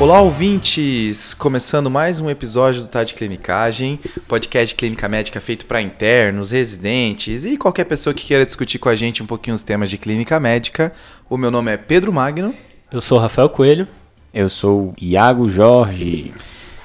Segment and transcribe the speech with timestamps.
[0.00, 1.34] Olá, ouvintes!
[1.34, 3.98] Começando mais um episódio do Tá de Clinicagem,
[4.28, 8.88] podcast de clínica médica feito para internos, residentes e qualquer pessoa que queira discutir com
[8.88, 10.94] a gente um pouquinho os temas de clínica médica.
[11.28, 12.54] O meu nome é Pedro Magno.
[12.92, 13.88] Eu sou Rafael Coelho.
[14.32, 16.32] Eu sou Iago Jorge.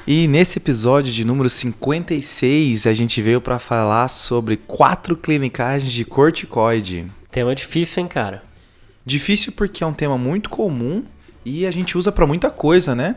[0.08, 6.04] E nesse episódio de número 56, a gente veio para falar sobre quatro clinicagens de
[6.04, 7.06] corticoide.
[7.30, 8.42] Tema difícil, hein, cara?
[9.06, 11.04] Difícil porque é um tema muito comum
[11.46, 13.16] e a gente usa para muita coisa, né?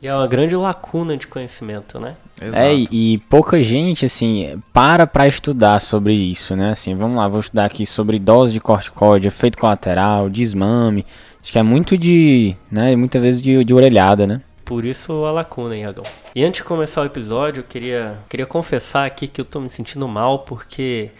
[0.00, 2.16] E é uma grande lacuna de conhecimento, né?
[2.40, 2.58] Exato.
[2.58, 6.72] É, e pouca gente, assim, para pra estudar sobre isso, né?
[6.72, 11.06] Assim, vamos lá, vou estudar aqui sobre dose de corticoide, efeito colateral, desmame.
[11.42, 14.42] Acho que é muito de, né, muitas vezes de, de orelhada, né?
[14.66, 16.04] Por isso a lacuna, Iagão.
[16.34, 19.70] E antes de começar o episódio, eu queria, queria confessar aqui que eu tô me
[19.70, 21.10] sentindo mal porque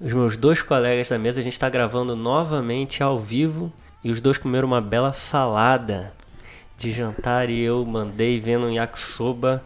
[0.00, 3.72] os meus dois colegas da mesa, a gente tá gravando novamente ao vivo
[4.04, 6.12] e os dois comeram uma bela salada
[6.76, 9.62] de jantar e eu mandei vendo um yakisoba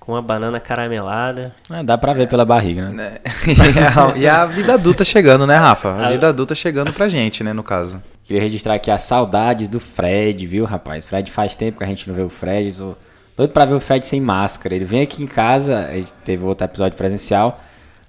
[0.00, 1.54] com uma banana caramelada.
[1.70, 3.18] É, dá pra ver pela barriga, né?
[3.22, 4.18] É.
[4.18, 5.94] e a vida adulta chegando, né, Rafa?
[5.94, 8.02] A vida adulta chegando pra gente, né, no caso.
[8.24, 11.06] Queria registrar aqui as saudades do Fred, viu, rapaz?
[11.06, 12.72] Fred faz tempo que a gente não vê o Fred.
[12.72, 12.98] Sou
[13.36, 14.74] doido pra ver o Fred sem máscara.
[14.74, 17.60] Ele vem aqui em casa, a gente teve outro episódio presencial,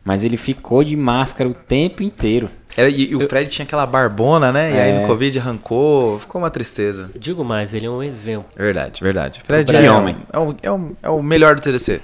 [0.03, 2.49] mas ele ficou de máscara o tempo inteiro.
[2.79, 4.71] Era, e, e, o Fred tinha aquela barbona, né?
[4.71, 4.75] É.
[4.75, 5.07] E aí no é.
[5.07, 7.11] Covid arrancou, ficou uma tristeza.
[7.13, 8.45] Digo mais, ele é um exemplo.
[8.55, 9.41] Verdade, verdade.
[9.43, 10.15] Fred é, homem.
[10.31, 11.99] É, o, é, o, é o melhor do TDC.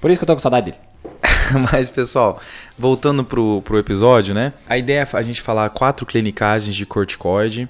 [0.00, 0.76] Por isso que eu tô com saudade dele.
[1.72, 2.40] Mas, pessoal,
[2.78, 4.52] voltando pro, pro episódio, né?
[4.68, 7.68] A ideia é a gente falar quatro clinicagens de corticoide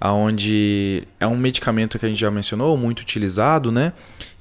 [0.00, 3.92] aonde é um medicamento que a gente já mencionou, muito utilizado, né?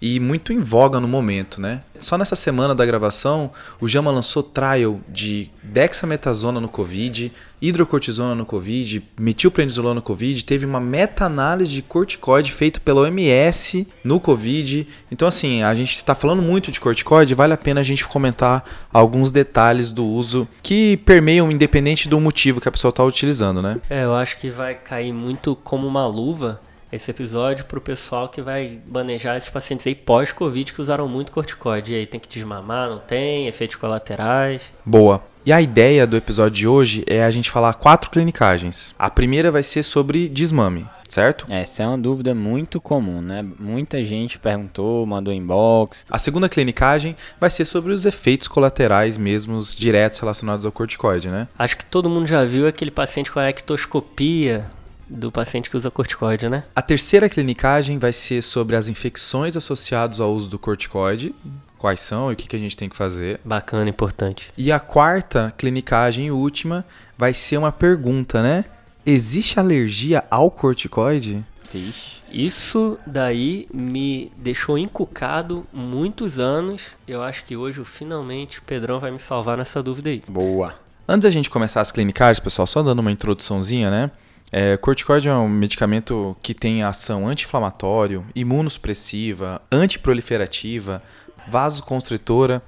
[0.02, 1.82] E muito em voga no momento, né?
[2.00, 8.46] Só nessa semana da gravação, o JAMA lançou trial de dexametasona no COVID, hidrocortisona no
[8.46, 14.88] COVID, metilprednisolona no COVID, teve uma meta-análise de corticoide feita pela OMS no COVID.
[15.12, 18.64] Então, assim, a gente está falando muito de corticoide, vale a pena a gente comentar
[18.94, 23.82] alguns detalhes do uso que permeiam, independente do motivo que a pessoa está utilizando, né?
[23.90, 26.62] É, eu acho que vai cair muito como uma luva
[26.92, 31.32] esse episódio para o pessoal que vai manejar esses pacientes aí pós-Covid que usaram muito
[31.32, 31.94] corticoide.
[31.94, 33.48] E aí tem que desmamar, não tem?
[33.48, 34.62] Efeitos colaterais?
[34.86, 35.24] Boa.
[35.46, 38.94] E a ideia do episódio de hoje é a gente falar quatro clinicagens.
[39.00, 41.46] A primeira vai ser sobre desmame, certo?
[41.50, 43.46] Essa é uma dúvida muito comum, né?
[43.58, 46.06] Muita gente perguntou, mandou inbox.
[46.10, 51.48] A segunda clinicagem vai ser sobre os efeitos colaterais mesmos diretos relacionados ao corticoide, né?
[51.58, 54.66] Acho que todo mundo já viu aquele paciente com a ectoscopia
[55.10, 56.64] do paciente que usa corticoide, né?
[56.76, 61.34] A terceira clinicagem vai ser sobre as infecções associadas ao uso do corticoide,
[61.78, 63.40] quais são e o que, que a gente tem que fazer.
[63.44, 64.52] Bacana, importante.
[64.58, 66.86] E a quarta clinicagem e última
[67.18, 68.66] vai ser uma pergunta, né?
[69.06, 71.46] Existe alergia ao corticoide?
[71.74, 72.18] Ixi.
[72.32, 76.88] Isso daí me deixou encucado muitos anos.
[77.08, 80.22] Eu acho que hoje, finalmente, o Pedrão vai me salvar nessa dúvida aí.
[80.28, 80.76] Boa.
[81.08, 84.12] Antes da gente começar as clinicagens, pessoal, só dando uma introduçãozinha, né?
[84.52, 91.04] É, corticoide é um medicamento que tem ação anti-inflamatório, imunossupressiva, antiproliferativa,
[91.50, 92.62] vasoconstritora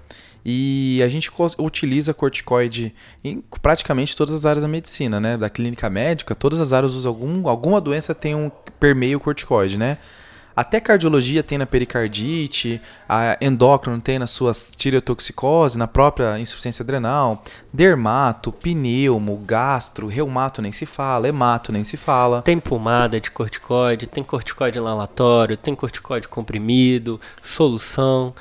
[0.43, 5.37] e a gente utiliza corticoide em praticamente todas as áreas da medicina, né?
[5.37, 9.97] Da clínica médica, todas as áreas usam algum, alguma doença tem um permeio corticoide, né?
[10.59, 17.41] Até cardiologia tem na pericardite, a endócrino tem nas suas tireotoxicose, na própria insuficiência adrenal,
[17.71, 22.41] dermato, pneumo, gastro, reumato nem se fala, hemato nem se fala.
[22.41, 28.33] Tem pomada de corticoide, tem corticoide inalatório, tem corticoide comprimido, solução,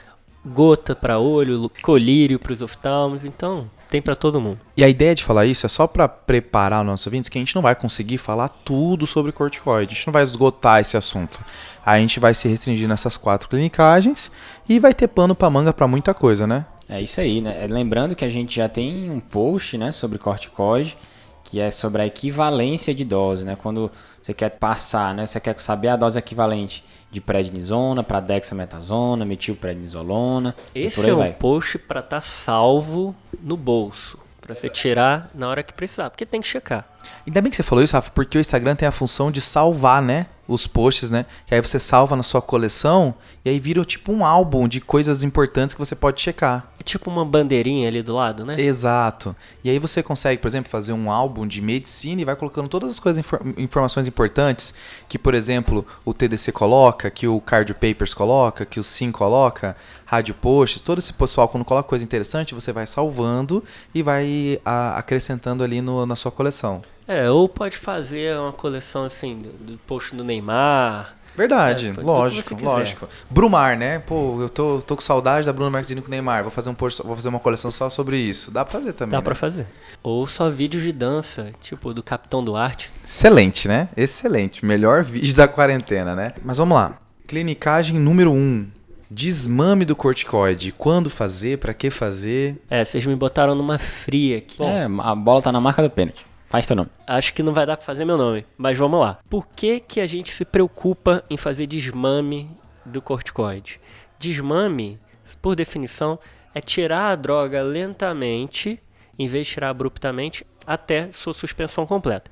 [0.45, 4.59] gota para olho, colírio para os oftalmos, então tem para todo mundo.
[4.77, 7.41] E a ideia de falar isso é só para preparar os nossos ouvintes que a
[7.41, 11.41] gente não vai conseguir falar tudo sobre corticoide, a gente não vai esgotar esse assunto.
[11.88, 14.31] A gente vai se restringir nessas quatro clinicagens
[14.69, 16.66] e vai ter pano para manga para muita coisa, né?
[16.87, 17.66] É isso aí, né?
[17.66, 20.99] Lembrando que a gente já tem um post, né, sobre corticoide,
[21.43, 23.56] que é sobre a equivalência de dose, né?
[23.56, 23.90] Quando
[24.23, 25.25] você quer passar, né?
[25.25, 30.55] Você quer saber a dose equivalente de prednisona para dexametasona, metilprednisolona.
[30.75, 35.62] Esse é um post para estar tá salvo no bolso, para você tirar na hora
[35.62, 36.87] que precisar, porque tem que checar.
[37.26, 40.02] Ainda bem que você falou isso, Rafa, porque o Instagram tem a função de salvar,
[40.02, 40.26] né?
[40.49, 41.27] Os posts, né?
[41.47, 43.15] Que aí você salva na sua coleção
[43.45, 46.73] e aí vira tipo um álbum de coisas importantes que você pode checar.
[46.81, 48.59] É tipo uma bandeirinha ali do lado, né?
[48.59, 49.37] Exato.
[49.62, 52.91] E aí você consegue, por exemplo, fazer um álbum de medicina e vai colocando todas
[52.91, 53.23] as coisas,
[53.59, 54.73] informações importantes
[55.06, 59.77] que, por exemplo, o TDC coloca, que o Cardio Papers coloca, que o Sim coloca,
[60.06, 63.62] Rádio Posts, todo esse pessoal quando coloca coisa interessante, você vai salvando
[63.94, 66.81] e vai a, acrescentando ali no, na sua coleção.
[67.08, 71.14] É, ou pode fazer uma coleção assim, do, do post do Neymar.
[71.34, 73.08] Verdade, É, lógico, lógico.
[73.31, 74.00] Brumar, né?
[74.00, 76.43] Pô, eu tô, tô com saudade da Bruna Marquezine com o Neymar.
[76.43, 78.50] Vou fazer, um post, vou fazer uma coleção só sobre isso.
[78.50, 79.12] Dá pra fazer também.
[79.12, 79.22] Dá né?
[79.22, 79.66] pra fazer.
[80.02, 82.90] Ou só vídeos de dança, tipo do Capitão Duarte.
[83.05, 83.88] Excelente, né?
[83.96, 84.66] Excelente.
[84.66, 86.34] Melhor vídeo da quarentena, né?
[86.44, 86.99] Mas vamos lá.
[87.26, 88.34] Clinicagem número 1.
[88.34, 88.69] Um.
[89.10, 90.72] Desmame do corticoide.
[90.72, 91.58] Quando fazer?
[91.58, 92.60] Pra que fazer?
[92.69, 94.58] É, vocês me botaram numa fria aqui.
[94.58, 96.28] Bom, É, a bola tá na marca do pênalti.
[96.49, 96.89] Faz teu nome.
[97.06, 99.19] acho que não vai dar pra fazer meu nome, mas vamos lá.
[99.29, 102.50] Por que que a gente se preocupa em fazer desmame
[102.87, 103.79] do corticoide?
[104.19, 104.99] Desmame,
[105.43, 106.19] por definição,
[106.55, 108.81] é tirar a droga lentamente,
[109.19, 112.31] em vez de tirar abruptamente, até sua suspensão completa.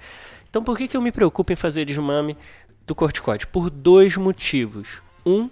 [0.48, 2.38] Então por que que eu me preocupo em fazer desmame
[2.86, 3.46] do corticoide?
[3.46, 5.02] Por dois motivos.
[5.26, 5.50] Um,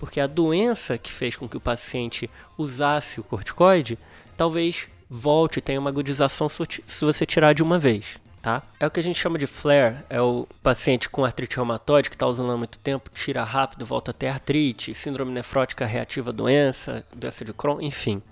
[0.00, 2.28] porque a doença que fez com que o paciente
[2.58, 3.96] usasse o corticoide
[4.36, 8.18] talvez volte tenha uma agudização se você tirar de uma vez.
[8.40, 8.62] Tá?
[8.78, 12.16] É o que a gente chama de flare, é o paciente com artrite reumatoide que
[12.16, 17.04] está usando há muito tempo, tira rápido, volta a ter artrite, síndrome nefrótica reativa doença,
[17.14, 18.22] doença de Crohn, enfim.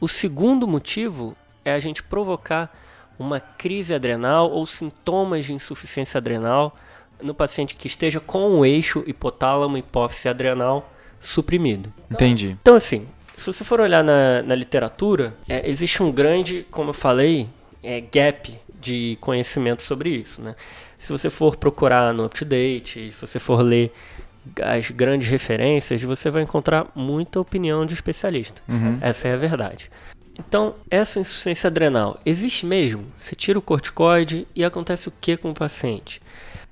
[0.00, 2.72] O segundo motivo é a gente provocar
[3.18, 6.76] uma crise adrenal ou sintomas de insuficiência adrenal
[7.20, 11.92] no paciente que esteja com o eixo hipotálamo hipófise adrenal suprimido.
[12.08, 12.56] Entendi.
[12.60, 16.94] Então, assim, se você for olhar na, na literatura, é, existe um grande, como eu
[16.94, 17.48] falei,
[17.82, 20.54] é, gap de conhecimento sobre isso, né?
[20.98, 23.92] Se você for procurar no UpToDate, se você for ler
[24.62, 28.62] as grandes referências, você vai encontrar muita opinião de especialista.
[29.00, 29.90] Essa é a verdade.
[30.38, 33.04] Então, essa insuficiência adrenal existe mesmo?
[33.16, 36.20] Você tira o corticoide e acontece o que com o paciente?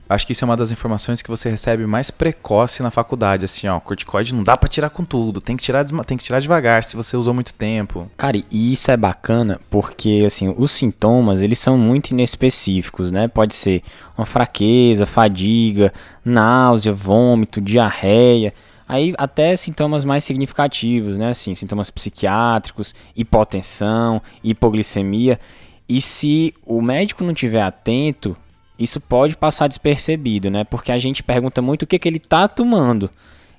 [0.06, 3.46] Acho que isso é uma das informações que você recebe mais precoce na faculdade.
[3.46, 5.40] Assim, ó, corticoide não dá pra tirar com tudo.
[5.40, 8.10] Tem que tirar, tem que tirar devagar se você usou muito tempo.
[8.16, 13.28] Cara, e isso é bacana porque, assim, os sintomas, eles são muito inespecíficos, né?
[13.28, 13.82] Pode ser
[14.16, 15.92] uma fraqueza, fadiga,
[16.22, 18.52] náusea, vômito, diarreia.
[18.86, 21.30] Aí até sintomas mais significativos, né?
[21.30, 25.40] Assim, sintomas psiquiátricos, hipotensão, hipoglicemia.
[25.88, 28.36] E se o médico não tiver atento,
[28.78, 30.64] isso pode passar despercebido, né?
[30.64, 33.10] Porque a gente pergunta muito o que, que ele tá tomando.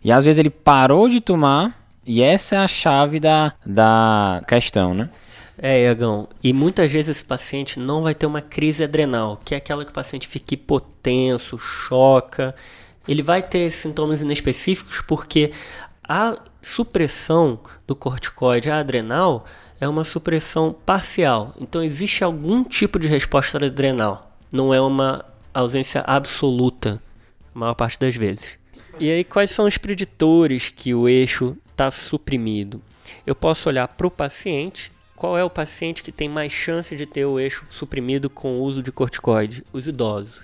[0.04, 4.94] E às vezes ele parou de tomar e essa é a chave da, da questão,
[4.94, 5.10] né?
[5.58, 9.58] É, Iagão, e muitas vezes esse paciente não vai ter uma crise adrenal, que é
[9.58, 12.54] aquela que o paciente fica hipotenso, choca.
[13.08, 15.52] Ele vai ter sintomas inespecíficos porque
[16.04, 19.46] a supressão do corticoide adrenal
[19.80, 21.54] é uma supressão parcial.
[21.60, 24.35] Então existe algum tipo de resposta adrenal.
[24.56, 27.04] Não é uma ausência absoluta,
[27.54, 28.58] a maior parte das vezes.
[28.98, 32.82] E aí, quais são os preditores que o eixo está suprimido?
[33.28, 34.94] Eu posso olhar para o paciente.
[35.14, 38.64] Qual é o paciente que tem mais chance de ter o eixo suprimido com o
[38.64, 39.62] uso de corticoide?
[39.74, 40.40] Os idosos.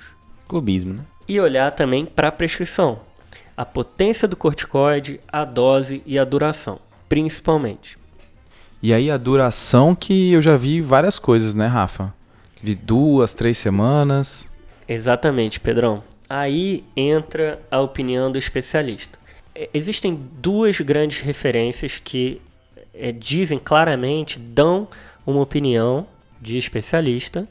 [0.45, 1.05] Clubismo, né?
[1.25, 2.99] E olhar também para a prescrição.
[3.55, 7.97] A potência do corticoide, a dose e a duração, principalmente.
[8.83, 12.13] E aí a duração que eu já vi várias coisas, né, Rafa?
[12.61, 14.49] Vi duas, três semanas.
[14.87, 16.03] Exatamente, Pedrão.
[16.29, 19.17] Aí entra a opinião do especialista.
[19.55, 22.41] É, Existem duas grandes referências que
[22.93, 24.87] é, dizem claramente, dão
[25.25, 26.05] uma opinião
[26.39, 27.47] de especialista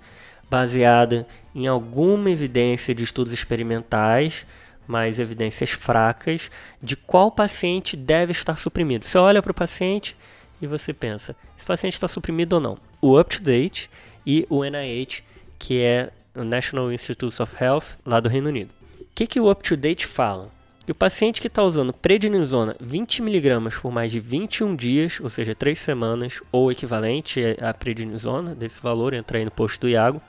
[0.48, 4.44] baseada em alguma evidência de estudos experimentais,
[4.86, 6.50] mas evidências fracas,
[6.82, 9.04] de qual paciente deve estar suprimido.
[9.04, 10.16] Você olha para o paciente
[10.60, 12.78] e você pensa, esse paciente está suprimido ou não?
[13.00, 13.88] O UpToDate
[14.26, 15.22] e o NIH,
[15.58, 18.70] que é o National Institutes of Health, lá do Reino Unido.
[19.00, 20.48] O que, que o UpToDate fala?
[20.86, 25.54] Que o paciente que está usando prednisona 20mg por mais de 21 dias, ou seja,
[25.54, 30.20] 3 semanas, ou equivalente à prednisona, desse valor, entra aí no post do Iago,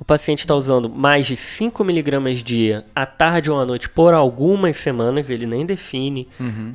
[0.00, 4.78] o paciente está usando mais de 5mg dia à tarde ou à noite por algumas
[4.78, 6.26] semanas, ele nem define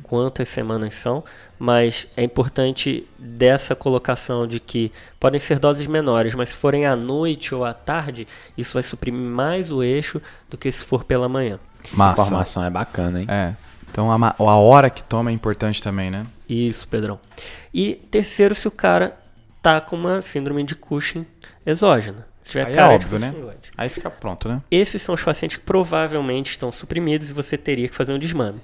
[0.04, 1.24] quantas semanas são,
[1.58, 6.94] mas é importante dessa colocação de que podem ser doses menores, mas se forem à
[6.94, 11.28] noite ou à tarde, isso vai suprimir mais o eixo do que se for pela
[11.28, 11.58] manhã.
[11.84, 12.22] Essa Massa.
[12.22, 13.26] informação é bacana, hein?
[13.28, 13.54] É.
[13.90, 16.24] Então a, a hora que toma é importante também, né?
[16.48, 17.18] Isso, Pedrão.
[17.74, 19.16] E terceiro, se o cara
[19.60, 21.26] tá com uma síndrome de Cushing
[21.64, 22.35] exógena.
[22.46, 23.34] Se tiver Aí é cara de óbvio, né?
[23.76, 24.62] Aí fica pronto, né?
[24.70, 28.60] Esses são os pacientes que provavelmente estão suprimidos e você teria que fazer um desmame.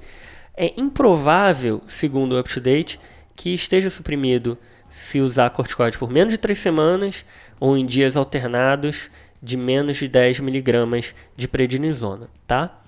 [0.57, 3.01] É improvável, segundo o UpToDate,
[3.35, 4.57] que esteja suprimido
[4.89, 7.25] se usar corticoide por menos de 3 semanas
[7.59, 9.11] ou em dias alternados
[9.43, 12.81] de menos de 10 miligramas de prednisona, tá?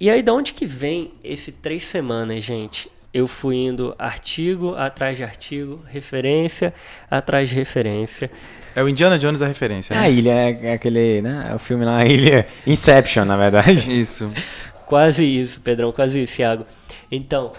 [0.00, 2.90] E aí, da onde que vem esse 3 semanas, gente?
[3.14, 6.74] eu fui indo artigo atrás de artigo, referência
[7.08, 8.28] atrás de referência.
[8.74, 10.02] É o Indiana Jones a referência, né?
[10.02, 11.48] A ilha é aquele, né?
[11.50, 14.00] É o filme lá, a ilha Inception, na verdade.
[14.00, 14.32] Isso.
[14.86, 16.66] Quase isso, Pedrão, quase isso, Thiago.
[17.10, 17.52] Então,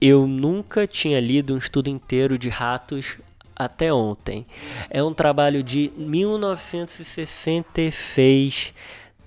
[0.00, 3.16] eu nunca tinha lido um estudo inteiro de ratos
[3.54, 4.46] até ontem.
[4.90, 8.74] É um trabalho de 1966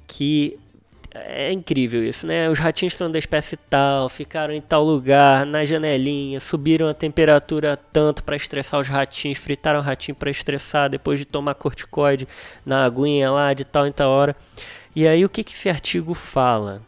[0.06, 0.60] que
[1.12, 2.48] é incrível isso, né?
[2.50, 7.76] Os ratinhos estão da espécie tal, ficaram em tal lugar, na janelinha, subiram a temperatura
[7.76, 12.28] tanto para estressar os ratinhos, fritaram o ratinho para estressar depois de tomar corticoide
[12.66, 14.36] na aguinha lá de tal em tal hora.
[14.96, 16.82] E aí o que, que esse artigo fala?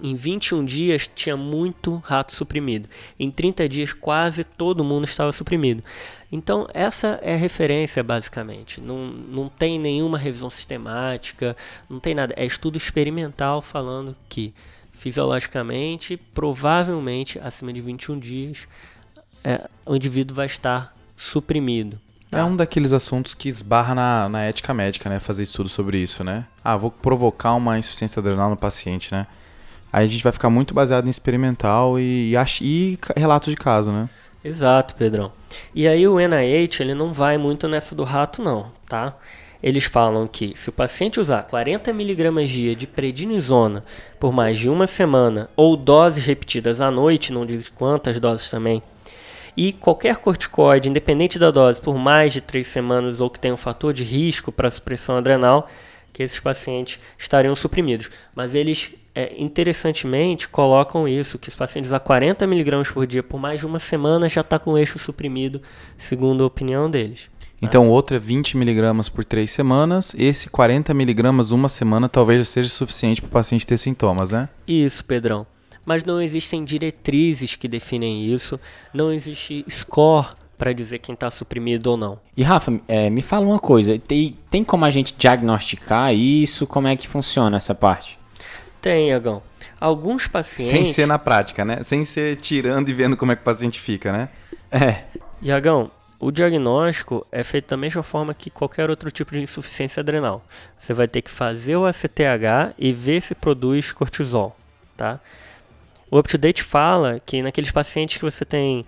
[0.00, 2.88] Em 21 dias tinha muito rato suprimido.
[3.20, 5.84] Em 30 dias quase todo mundo estava suprimido.
[6.32, 8.80] Então essa é a referência basicamente.
[8.80, 11.54] Não, não tem nenhuma revisão sistemática,
[11.88, 12.32] não tem nada.
[12.36, 14.54] É estudo experimental falando que
[14.92, 18.66] fisiologicamente, provavelmente acima de 21 dias,
[19.44, 22.00] é, o indivíduo vai estar suprimido.
[22.30, 22.38] Tá?
[22.38, 25.18] É um daqueles assuntos que esbarra na, na ética médica, né?
[25.18, 26.46] Fazer estudo sobre isso, né?
[26.64, 29.26] Ah, vou provocar uma insuficiência adrenal no paciente, né?
[29.92, 33.92] Aí a gente vai ficar muito baseado em experimental e, e, e relatos de caso,
[33.92, 34.08] né?
[34.44, 35.32] Exato, Pedrão.
[35.74, 39.16] E aí o NIH, ele não vai muito nessa do rato não, tá?
[39.62, 43.84] Eles falam que se o paciente usar 40 mg dia de prednisona
[44.18, 48.82] por mais de uma semana ou doses repetidas à noite, não diz quantas doses também,
[49.56, 53.58] e qualquer corticoide, independente da dose, por mais de 3 semanas ou que tenha um
[53.58, 55.68] fator de risco para supressão adrenal,
[56.12, 58.10] que esses pacientes estariam suprimidos.
[58.34, 63.38] Mas eles é, interessantemente, colocam isso, que os pacientes a 40 mg por dia por
[63.38, 65.60] mais de uma semana já está com o eixo suprimido,
[65.98, 67.30] segundo a opinião deles.
[67.60, 70.16] Então, o outro é 20 mg por três semanas.
[70.18, 74.48] Esse 40 mg uma semana talvez já seja suficiente para o paciente ter sintomas, né?
[74.66, 75.46] Isso, Pedrão.
[75.86, 78.58] Mas não existem diretrizes que definem isso.
[78.92, 80.28] Não existe score
[80.58, 82.18] para dizer quem está suprimido ou não.
[82.36, 83.96] E Rafa, é, me fala uma coisa.
[83.96, 86.66] Tem, tem como a gente diagnosticar isso?
[86.66, 88.18] Como é que funciona essa parte?
[88.82, 89.40] Tem, Iagão.
[89.80, 90.72] Alguns pacientes.
[90.72, 91.84] Sem ser na prática, né?
[91.84, 94.28] Sem ser tirando e vendo como é que o paciente fica, né?
[94.72, 95.04] É.
[95.40, 100.44] Iagão, o diagnóstico é feito da mesma forma que qualquer outro tipo de insuficiência adrenal.
[100.76, 104.56] Você vai ter que fazer o ACTH e ver se produz cortisol,
[104.96, 105.20] tá?
[106.10, 108.84] O UpToDate fala que naqueles pacientes que você tem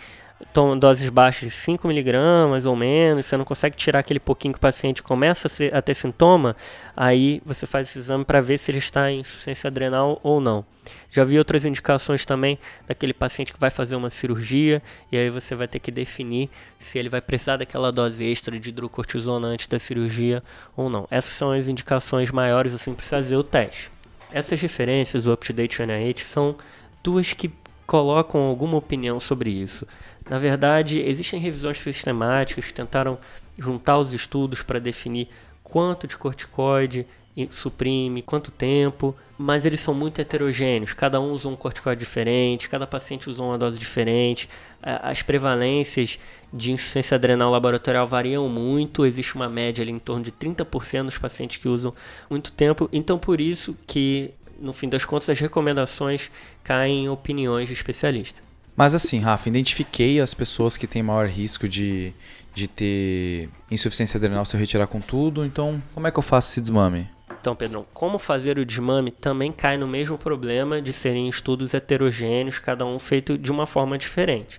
[0.78, 5.02] doses baixas de 5mg ou menos, você não consegue tirar aquele pouquinho que o paciente
[5.02, 6.56] começa a, ser, a ter sintoma,
[6.96, 10.64] aí você faz esse exame para ver se ele está em insuficiência adrenal ou não.
[11.10, 15.54] Já vi outras indicações também daquele paciente que vai fazer uma cirurgia e aí você
[15.54, 19.78] vai ter que definir se ele vai precisar daquela dose extra de hidrocortisona antes da
[19.78, 20.42] cirurgia
[20.76, 21.06] ou não.
[21.10, 23.90] Essas são as indicações maiores assim para fazer o teste.
[24.32, 26.56] Essas referências, o UpToDate NIH, são
[27.02, 27.52] duas que
[27.86, 29.86] colocam alguma opinião sobre isso.
[30.28, 33.18] Na verdade, existem revisões sistemáticas que tentaram
[33.58, 35.28] juntar os estudos para definir
[35.62, 37.06] quanto de corticoide
[37.50, 40.92] suprime, quanto tempo, mas eles são muito heterogêneos.
[40.92, 44.48] Cada um usa um corticoide diferente, cada paciente usa uma dose diferente.
[44.80, 46.18] As prevalências
[46.52, 51.18] de insuficiência adrenal laboratorial variam muito, existe uma média ali em torno de 30% dos
[51.18, 51.92] pacientes que usam
[52.30, 52.88] muito tempo.
[52.92, 54.30] Então, por isso que
[54.60, 56.30] no fim das contas, as recomendações
[56.62, 58.42] caem em opiniões de especialista.
[58.76, 62.12] Mas assim, Rafa, identifiquei as pessoas que têm maior risco de,
[62.52, 66.50] de ter insuficiência adrenal se eu retirar com tudo, então como é que eu faço
[66.50, 67.08] esse desmame?
[67.40, 72.58] Então, Pedrão, como fazer o desmame também cai no mesmo problema de serem estudos heterogêneos,
[72.58, 74.58] cada um feito de uma forma diferente.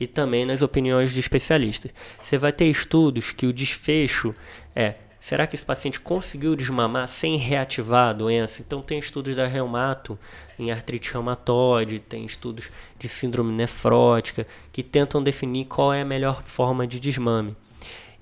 [0.00, 1.92] E também nas opiniões de especialistas.
[2.20, 4.34] Você vai ter estudos que o desfecho
[4.74, 8.60] é Será que esse paciente conseguiu desmamar sem reativar a doença?
[8.60, 10.18] Então, tem estudos da reumato
[10.58, 16.42] em artrite reumatoide, tem estudos de síndrome nefrótica que tentam definir qual é a melhor
[16.44, 17.56] forma de desmame.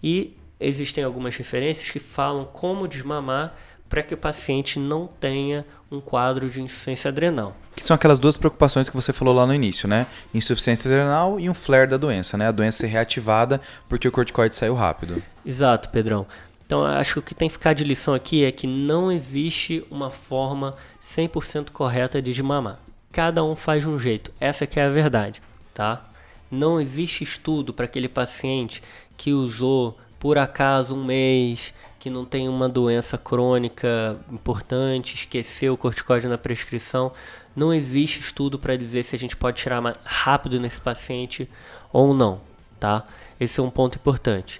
[0.01, 3.57] E existem algumas referências que falam como desmamar
[3.89, 7.57] para que o paciente não tenha um quadro de insuficiência adrenal.
[7.75, 10.07] Que são aquelas duas preocupações que você falou lá no início, né?
[10.33, 12.47] Insuficiência adrenal e um flare da doença, né?
[12.47, 15.21] A doença ser reativada porque o corticoide saiu rápido.
[15.45, 16.27] Exato, Pedrão.
[16.73, 19.85] Então, acho que o que tem que ficar de lição aqui é que não existe
[19.91, 22.81] uma forma 100% correta de desmamar.
[23.13, 24.33] Cada um faz de um jeito.
[24.41, 25.43] Essa que é a verdade,
[25.75, 26.09] tá?
[26.51, 28.83] Não existe estudo para aquele paciente
[29.19, 35.77] que usou por acaso um mês, que não tem uma doença crônica importante, esqueceu o
[35.77, 37.13] corticóide na prescrição.
[37.55, 41.47] Não existe estudo para dizer se a gente pode tirar rápido nesse paciente
[41.93, 42.41] ou não,
[42.81, 43.05] tá?
[43.39, 44.59] Esse é um ponto importante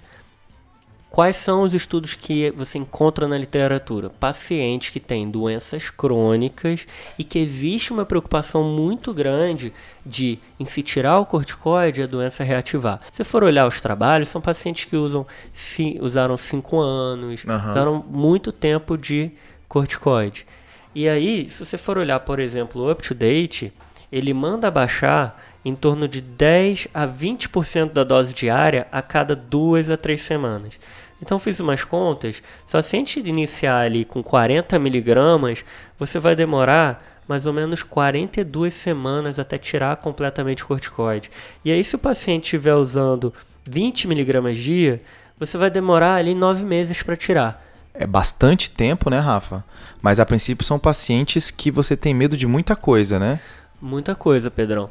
[1.13, 4.09] Quais são os estudos que você encontra na literatura?
[4.09, 6.87] Pacientes que têm doenças crônicas
[7.19, 9.71] e que existe uma preocupação muito grande
[10.03, 12.99] de, em se tirar o corticoide, a doença reativar.
[13.11, 17.71] Se for olhar os trabalhos, são pacientes que usam, si, usaram 5 anos, Aham.
[17.71, 19.29] usaram muito tempo de
[19.67, 20.47] corticoide.
[20.95, 23.71] E aí, se você for olhar, por exemplo, o Up to Date,
[24.11, 25.31] ele manda baixar
[25.65, 30.79] em torno de 10 a 20% da dose diária a cada duas a três semanas.
[31.23, 35.63] Então fiz umas contas, se o paciente iniciar ali com 40 miligramas,
[35.97, 41.31] você vai demorar mais ou menos 42 semanas até tirar completamente o corticoide.
[41.63, 45.01] E aí se o paciente estiver usando 20 miligramas dia,
[45.39, 47.65] você vai demorar ali 9 meses para tirar.
[47.93, 49.63] É bastante tempo, né, Rafa?
[50.01, 53.39] Mas a princípio são pacientes que você tem medo de muita coisa, né?
[53.81, 54.89] Muita coisa, Pedrão.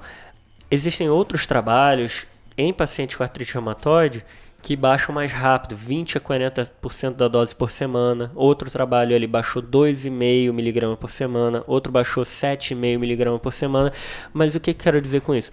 [0.71, 4.25] Existem outros trabalhos em pacientes com artrite reumatoide
[4.63, 8.31] que baixam mais rápido, 20 a 40% da dose por semana.
[8.35, 13.93] Outro trabalho ele baixou 2,5 mg por semana, outro baixou 7,5 mg por semana.
[14.33, 15.51] Mas o que eu quero dizer com isso?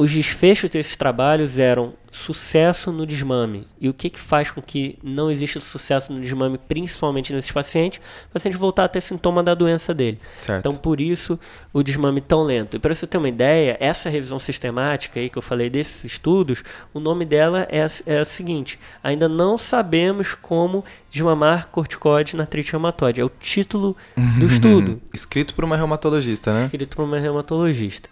[0.00, 3.66] Os desfechos desses trabalhos eram sucesso no desmame.
[3.78, 8.00] E o que, que faz com que não exista sucesso no desmame, principalmente nesses pacientes?
[8.30, 10.18] O paciente voltar a ter sintoma da doença dele.
[10.38, 10.58] Certo.
[10.66, 11.38] Então, por isso,
[11.70, 12.78] o desmame tão lento.
[12.78, 16.64] E para você ter uma ideia, essa revisão sistemática aí que eu falei desses estudos,
[16.94, 22.72] o nome dela é, é a seguinte: ainda não sabemos como desmamar corticoide na artrite
[22.72, 23.20] reumatoide.
[23.20, 23.94] É o título
[24.38, 26.64] do estudo, Escrito por uma reumatologista, né?
[26.64, 28.08] escrito por uma reumatologista.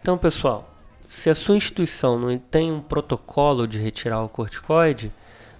[0.00, 0.75] Então, pessoal,
[1.08, 5.12] se a sua instituição não tem um protocolo de retirar o corticoide,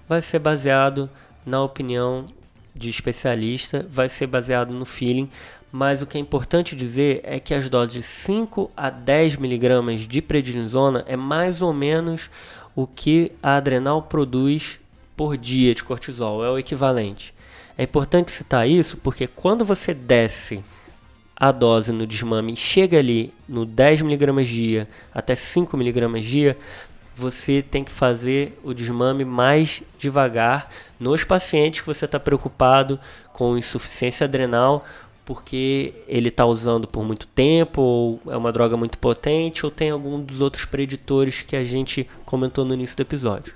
[0.09, 1.09] vai ser baseado
[1.45, 2.25] na opinião
[2.75, 5.31] de especialista, vai ser baseado no feeling,
[5.71, 10.01] mas o que é importante dizer é que as doses de 5 a 10 miligramas
[10.03, 12.31] de prednisona é mais ou menos
[12.75, 14.79] o que a adrenal produz
[15.17, 17.35] por dia de cortisol, é o equivalente.
[17.79, 20.63] É importante citar isso porque quando você desce
[21.37, 26.57] a dose no desmame chega ali no 10mg dia até 5mg dia,
[27.15, 32.99] você tem que fazer o desmame mais devagar nos pacientes que você está preocupado
[33.33, 34.85] com insuficiência adrenal,
[35.25, 39.91] porque ele está usando por muito tempo, ou é uma droga muito potente, ou tem
[39.91, 43.55] algum dos outros preditores que a gente comentou no início do episódio.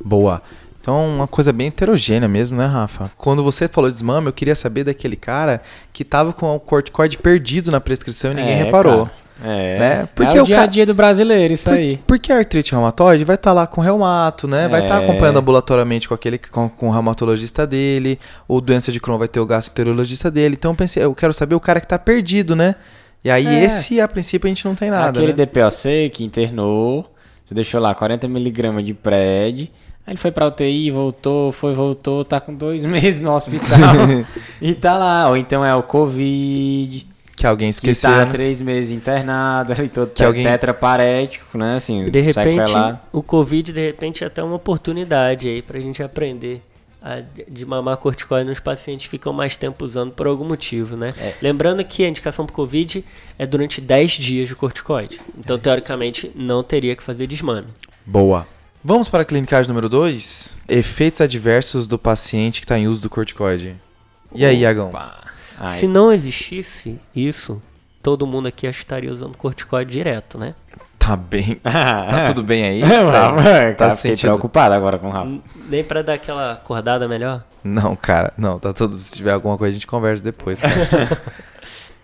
[0.00, 0.42] Boa.
[0.82, 3.08] Então, uma coisa bem heterogênea mesmo, né, Rafa?
[3.16, 7.16] Quando você falou de desmame, eu queria saber daquele cara que tava com o corticoide
[7.16, 9.06] perdido na prescrição e ninguém É, reparou.
[9.06, 9.22] cara.
[9.44, 9.92] É, Né?
[10.02, 11.96] é Porque o o dia a dia do brasileiro, isso Por- aí.
[12.06, 14.66] Porque a artrite reumatoide vai estar lá com reumato, né?
[14.68, 15.04] Vai estar É.
[15.04, 18.18] acompanhando ambulatoriamente com aquele com, com o reumatologista dele,
[18.48, 20.56] ou doença de Crohn vai ter o gastroenterologista dele.
[20.58, 22.74] Então eu pensei, eu quero saber o cara que tá perdido, né?
[23.24, 23.64] E aí É.
[23.64, 25.46] esse a princípio a gente não tem nada, Aquele né?
[25.46, 27.08] DPOC que internou,
[27.44, 29.72] você deixou lá 40mg de pred,
[30.06, 33.78] aí ele foi pra UTI, voltou, foi, voltou, tá com dois meses no hospital
[34.60, 35.28] e tá lá.
[35.28, 38.10] Ou então é o Covid, Que alguém que esqueceu.
[38.10, 38.30] tá né?
[38.30, 42.72] três meses internado, ali todo Que alguém- tetraparético, né, assim, De repente,
[43.12, 46.62] o Covid, de repente, é até uma oportunidade aí pra gente aprender
[47.04, 51.08] a, de mamar corticoide nos pacientes que ficam mais tempo usando por algum motivo, né?
[51.18, 51.34] É.
[51.42, 53.04] Lembrando que a indicação pro Covid
[53.36, 55.20] é durante 10 dias de corticoide.
[55.36, 57.66] Então, teoricamente, não teria que fazer desmame.
[58.06, 58.46] Boa.
[58.84, 60.60] Vamos para a clinicagem número 2.
[60.68, 63.76] Efeitos adversos do paciente que está em uso do corticoide.
[64.34, 64.90] E aí, Iagão?
[65.70, 67.62] Se não existisse isso,
[68.02, 70.54] todo mundo aqui estaria usando corticoide direto, né?
[70.98, 71.60] Tá bem.
[71.62, 72.80] Tá tudo bem aí?
[72.82, 75.32] Tá cara, fiquei sentindo- preocupado agora com o Rafa.
[75.68, 77.44] Nem pra dar aquela acordada melhor.
[77.62, 78.32] Não, cara.
[78.36, 78.98] Não, tá tudo.
[78.98, 80.60] Se tiver alguma coisa, a gente conversa depois.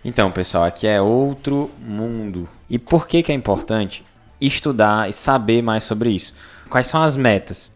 [0.03, 2.47] Então, pessoal, aqui é outro mundo.
[2.69, 4.01] E por que que é importante
[4.39, 6.33] estudar e saber mais sobre isso?
[6.69, 7.71] Quais são as metas?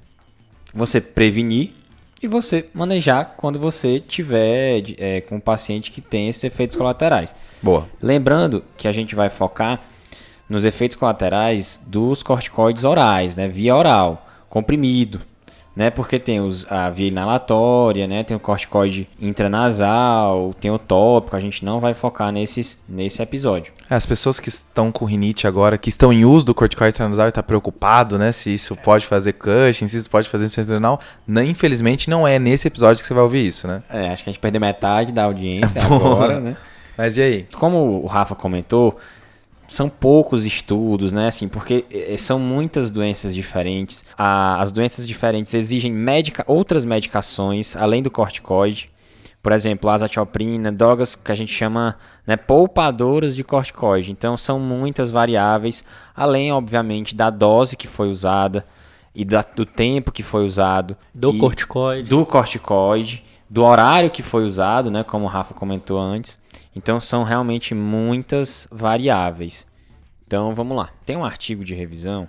[0.74, 1.74] Você prevenir
[2.22, 7.36] e você manejar quando você tiver é, com um paciente que tem esses efeitos colaterais.
[7.62, 7.88] Boa.
[8.02, 9.82] Lembrando que a gente vai focar
[10.48, 13.48] nos efeitos colaterais dos corticoides orais, né?
[13.48, 15.22] Via oral, comprimido,
[15.76, 15.90] né?
[15.90, 18.24] Porque tem os, a via inalatória, né?
[18.24, 21.36] Tem o corticoide intranasal, tem o tópico.
[21.36, 23.74] A gente não vai focar nesses nesse episódio.
[23.90, 27.32] As pessoas que estão com rinite agora, que estão em uso do corticoide transnasal e
[27.32, 28.32] tá preocupado, né?
[28.32, 31.00] Se isso pode fazer Cushing, se isso pode fazer insuficiência adrenal.
[31.28, 33.82] Não, infelizmente, não é nesse episódio que você vai ouvir isso, né?
[33.90, 36.14] É, acho que a gente perdeu metade da audiência Boa.
[36.14, 36.58] agora, né?
[36.98, 37.48] Mas e aí?
[37.56, 38.98] Como o Rafa comentou,
[39.74, 41.28] são poucos estudos, né?
[41.30, 44.06] Assim, porque eh, são muitas doenças diferentes.
[44.16, 48.92] As doenças diferentes exigem medica, outras medicações além do corticoide.
[49.42, 54.12] Por exemplo, azatioprina, drogas que a gente chama né, poupadoras de corticoide.
[54.12, 55.84] Então, são muitas variáveis,
[56.16, 58.64] além, obviamente, da dose que foi usada.
[59.16, 60.96] e da, do tempo que foi usado.
[61.14, 62.10] Do corticoide.
[62.10, 65.04] Do corticoide, do horário que foi usado, né?
[65.04, 66.40] Como o Rafa comentou antes.
[66.76, 69.68] Então são realmente muitas variáveis.
[70.26, 70.90] Então vamos lá.
[71.06, 72.28] Tem um artigo de revisão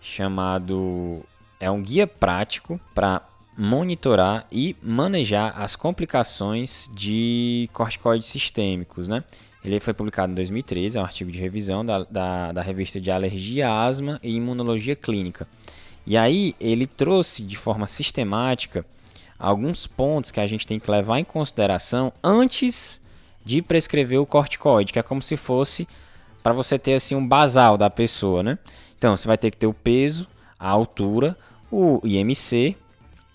[0.00, 1.24] chamado.
[1.60, 3.22] É um guia prático para
[3.56, 9.22] monitorar e manejar as complicações de corticoides sistêmicos, né?
[9.64, 13.08] Ele foi publicado em 2013, é um artigo de revisão da, da, da revista de
[13.08, 15.46] Alergia, Asma e Imunologia Clínica.
[16.04, 18.84] E aí ele trouxe de forma sistemática
[19.38, 23.00] alguns pontos que a gente tem que levar em consideração antes
[23.44, 25.86] de prescrever o corticoide, que é como se fosse
[26.42, 28.58] para você ter assim um basal da pessoa, né?
[28.98, 30.26] Então você vai ter que ter o peso,
[30.58, 31.36] a altura,
[31.70, 32.76] o IMC,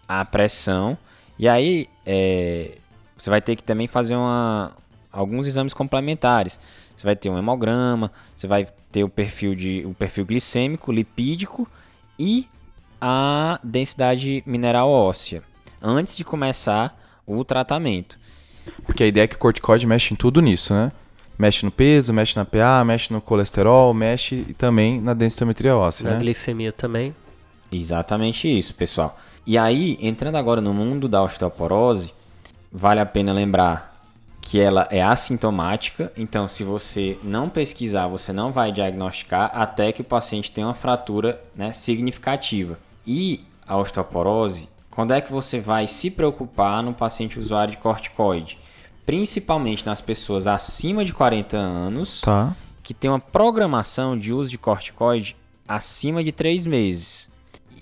[0.07, 0.97] a pressão
[1.37, 2.77] e aí é,
[3.17, 4.71] você vai ter que também fazer uma,
[5.11, 6.59] alguns exames complementares.
[6.95, 11.67] Você vai ter um hemograma, você vai ter o perfil de o perfil glicêmico, lipídico
[12.19, 12.47] e
[12.99, 15.43] a densidade mineral óssea
[15.81, 18.19] antes de começar o tratamento.
[18.85, 20.91] Porque a ideia é que o corticoide mexe em tudo nisso, né?
[21.37, 26.05] Mexe no peso, mexe na PA, mexe no colesterol, mexe também na densitometria óssea.
[26.05, 26.19] Na né?
[26.19, 27.15] glicemia também.
[27.71, 29.17] Exatamente isso, pessoal.
[29.45, 32.13] E aí, entrando agora no mundo da osteoporose,
[32.71, 33.91] vale a pena lembrar
[34.41, 40.01] que ela é assintomática, então se você não pesquisar, você não vai diagnosticar até que
[40.01, 42.77] o paciente tenha uma fratura né, significativa.
[43.05, 48.57] E a osteoporose, quando é que você vai se preocupar no paciente usuário de corticoide?
[49.05, 52.55] Principalmente nas pessoas acima de 40 anos, Tá.
[52.83, 55.35] que tem uma programação de uso de corticoide
[55.67, 57.31] acima de 3 meses.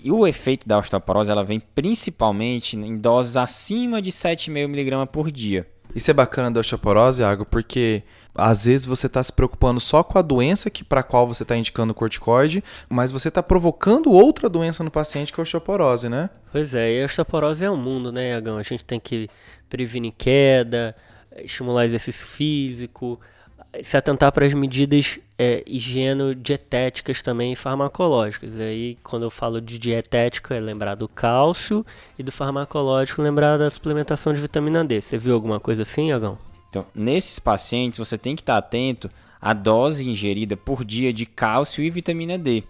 [0.02, 5.30] E o efeito da osteoporose ela vem principalmente em doses acima de 7,5 mg por
[5.30, 5.66] dia.
[5.94, 8.02] Isso é bacana da osteoporose, Iago, porque
[8.34, 11.56] às vezes você está se preocupando só com a doença que para qual você está
[11.56, 16.08] indicando o corticoide, mas você está provocando outra doença no paciente que é a osteoporose,
[16.08, 16.30] né?
[16.52, 18.58] Pois é, e a osteoporose é um mundo, né, Iagão?
[18.58, 19.28] A gente tem que
[19.68, 20.94] prevenir queda,
[21.36, 23.20] estimular exercício físico,
[23.82, 28.58] se atentar para as medidas é, higieno-dietéticas também e farmacológicas.
[28.58, 31.86] Aí, quando eu falo de dietética, é lembrar do cálcio
[32.18, 35.00] e do farmacológico, lembrar da suplementação de vitamina D.
[35.00, 36.36] Você viu alguma coisa assim, Iagão?
[36.70, 41.82] Então, nesses pacientes, você tem que estar atento à dose ingerida por dia de cálcio
[41.82, 42.62] e vitamina D.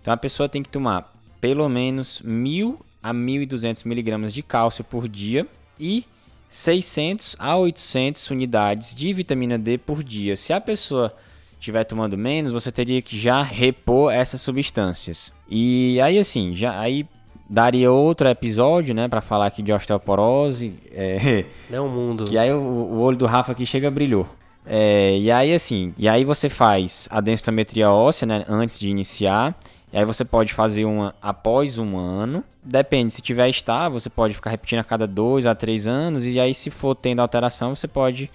[0.00, 5.08] Então, a pessoa tem que tomar pelo menos 1.000 a 1.200 miligramas de cálcio por
[5.08, 5.46] dia
[5.78, 6.04] e
[6.48, 10.36] 600 a 800 unidades de vitamina D por dia.
[10.36, 11.14] Se a pessoa
[11.58, 15.32] estiver tomando menos, você teria que já repor essas substâncias.
[15.48, 17.06] E aí, assim, já aí
[17.50, 20.72] daria outro episódio, né, para falar aqui de osteoporose.
[20.92, 22.24] É, É um mundo.
[22.24, 24.26] que aí o, o olho do Rafa aqui chega brilhou.
[24.64, 29.58] É, e aí assim, e aí você faz a densitometria óssea, né, antes de iniciar.
[29.92, 32.44] E aí você pode fazer uma após um ano.
[32.62, 36.24] Depende, se tiver estável, você pode ficar repetindo a cada dois a três anos.
[36.24, 38.30] E aí, se for tendo alteração, você pode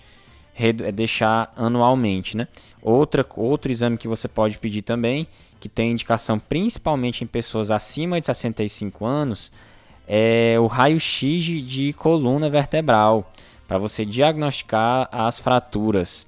[0.60, 2.49] é, deixar anualmente, né?
[2.82, 5.28] Outra, outro exame que você pode pedir também,
[5.65, 9.51] que tem indicação principalmente em pessoas acima de 65 anos,
[10.08, 13.34] é o raio-x de- de coluna vertebral,
[13.67, 16.28] para você diagnosticar as fraturas.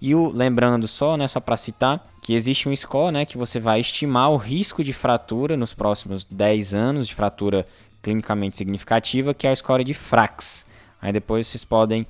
[0.00, 3.60] E o, lembrando só, né, só para citar, que existe um score, né, que você
[3.60, 7.66] vai estimar o risco de fratura nos próximos 10 anos de fratura
[8.00, 10.64] clinicamente significativa, que é o score de Frax.
[11.02, 12.06] Aí depois vocês podem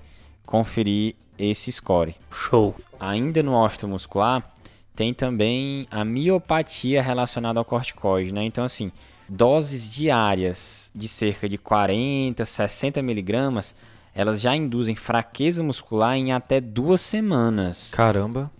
[0.46, 2.14] conferir esse score.
[2.30, 2.76] Show.
[3.00, 4.48] Ainda no osteomuscular,
[4.94, 8.44] tem também a miopatia relacionada ao corticoide, né?
[8.44, 8.90] Então, assim,
[9.28, 13.74] doses diárias de cerca de 40, 60 miligramas,
[14.14, 17.90] elas já induzem fraqueza muscular em até duas semanas.
[17.92, 18.50] Caramba.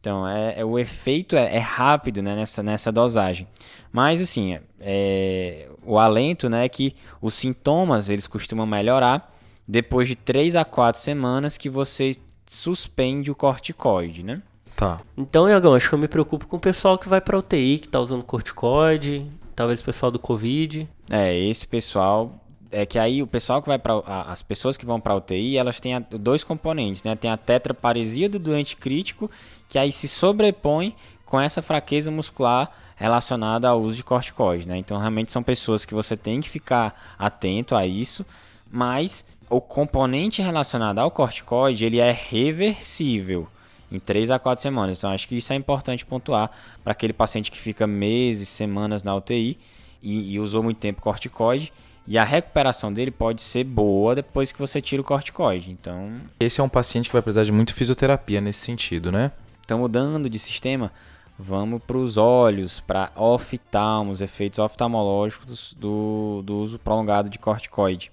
[0.00, 3.48] Então, é, é- o efeito é, é rápido né, nessa, nessa dosagem.
[3.90, 9.32] Mas, assim, é, o alento né, é que os sintomas eles costumam melhorar
[9.66, 12.14] depois de 3 a 4 semanas que você
[12.46, 14.42] suspende o corticoide, né?
[14.76, 15.00] Tá.
[15.16, 17.88] Então, Iagão, acho que eu me preocupo com o pessoal que vai pra UTI, que
[17.88, 20.88] tá usando corticoide, talvez o pessoal do Covid.
[21.10, 25.00] É, esse pessoal é que aí o pessoal que vai para as pessoas que vão
[25.00, 27.14] para UTI, elas têm dois componentes, né?
[27.14, 29.30] Tem a tetraparesia do doente crítico,
[29.68, 34.76] que aí se sobrepõe com essa fraqueza muscular relacionada ao uso de corticoide, né?
[34.76, 38.26] Então, realmente são pessoas que você tem que ficar atento a isso,
[38.70, 43.48] mas o componente relacionado ao corticoide, ele é reversível
[43.94, 44.98] em 3 a 4 semanas.
[44.98, 46.50] Então, acho que isso é importante pontuar
[46.82, 49.58] para aquele paciente que fica meses, semanas na UTI
[50.02, 51.72] e, e usou muito tempo corticoide.
[52.06, 55.70] E a recuperação dele pode ser boa depois que você tira o corticoide.
[55.70, 59.32] Então, Esse é um paciente que vai precisar de muito fisioterapia nesse sentido, né?
[59.64, 60.92] então mudando de sistema,
[61.38, 68.12] vamos para os olhos, para oftalmos, efeitos oftalmológicos do, do uso prolongado de corticoide.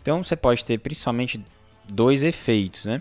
[0.00, 1.42] Então você pode ter principalmente
[1.88, 3.00] dois efeitos, né?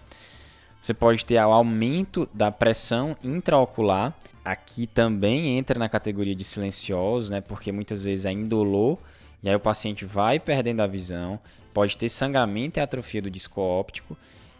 [0.83, 4.13] Você pode ter o aumento da pressão intraocular.
[4.45, 7.41] Aqui também entra na categoria de silenciosos, né?
[7.41, 8.99] Porque muitas vezes é indolor
[9.41, 11.39] e aí o paciente vai perdendo a visão.
[11.73, 14.15] Pode ter sangramento e atrofia do disco óptico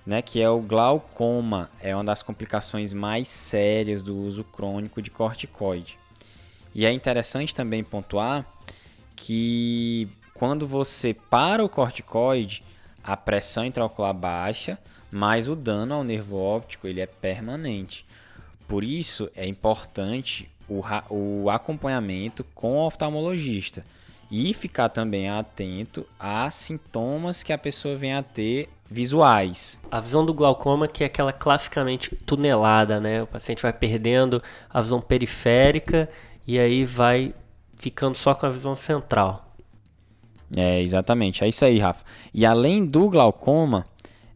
[0.05, 5.09] né, que é o glaucoma, é uma das complicações mais sérias do uso crônico de
[5.09, 5.97] corticoide.
[6.75, 8.45] E é interessante também pontuar
[9.15, 12.63] que quando você para o corticoide,
[13.03, 14.77] a pressão intraocular baixa,
[15.13, 18.03] mas o dano ao nervo óptico ele é permanente.
[18.67, 23.85] Por isso é importante o, o acompanhamento com o oftalmologista
[24.31, 29.79] e ficar também atento a sintomas que a pessoa vem a ter visuais.
[29.91, 33.21] A visão do glaucoma que é aquela classicamente tunelada, né?
[33.21, 36.09] O paciente vai perdendo a visão periférica
[36.47, 37.35] e aí vai
[37.75, 39.53] ficando só com a visão central.
[40.55, 41.43] É, exatamente.
[41.43, 42.03] É isso aí, Rafa.
[42.33, 43.85] E além do glaucoma,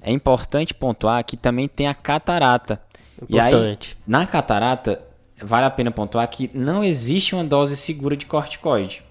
[0.08, 2.82] é importante pontuar que também tem a catarata.
[3.22, 3.92] Importante.
[3.92, 5.02] E aí, na catarata,
[5.44, 9.04] vale a pena pontuar que não existe uma dose segura de corticoide.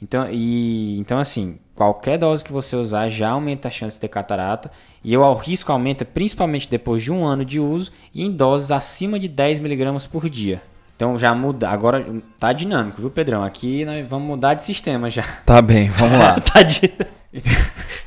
[0.00, 4.08] Então, e, então assim, qualquer dose que você usar já aumenta a chance de ter
[4.08, 4.70] catarata.
[5.02, 9.18] E o risco aumenta principalmente depois de um ano de uso e em doses acima
[9.18, 10.62] de 10 miligramas por dia.
[10.94, 11.68] Então já muda.
[11.68, 12.06] Agora
[12.38, 13.42] tá dinâmico, viu, Pedrão?
[13.42, 15.24] Aqui nós vamos mudar de sistema já.
[15.44, 16.38] Tá bem, vamos lá.
[16.40, 17.16] tá dinâmico.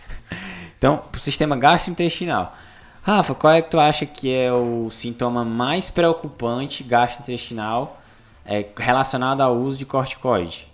[0.79, 2.55] então, pro sistema gastrointestinal.
[3.01, 8.01] Rafa, qual é que tu acha que é o sintoma mais preocupante gastrointestinal
[8.45, 10.67] é, relacionado ao uso de corticoide?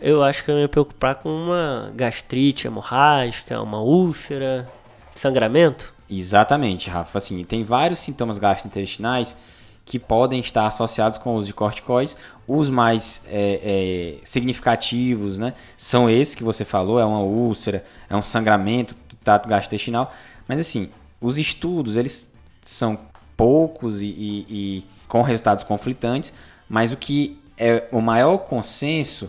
[0.00, 4.68] Eu acho que eu ia me preocupar com uma gastrite hemorrágica, uma úlcera,
[5.14, 5.94] sangramento.
[6.10, 7.16] Exatamente, Rafa.
[7.16, 9.36] Assim, tem vários sintomas gastrointestinais
[9.84, 12.16] que podem estar associados com o uso de corticoides.
[12.46, 18.16] Os mais é, é, significativos né, são esses que você falou: é uma úlcera, é
[18.16, 20.14] um sangramento trato gastrointestinal.
[20.46, 20.88] Mas, assim,
[21.20, 22.98] os estudos eles são
[23.36, 26.32] poucos e, e, e com resultados conflitantes,
[26.68, 29.28] mas o que é o maior consenso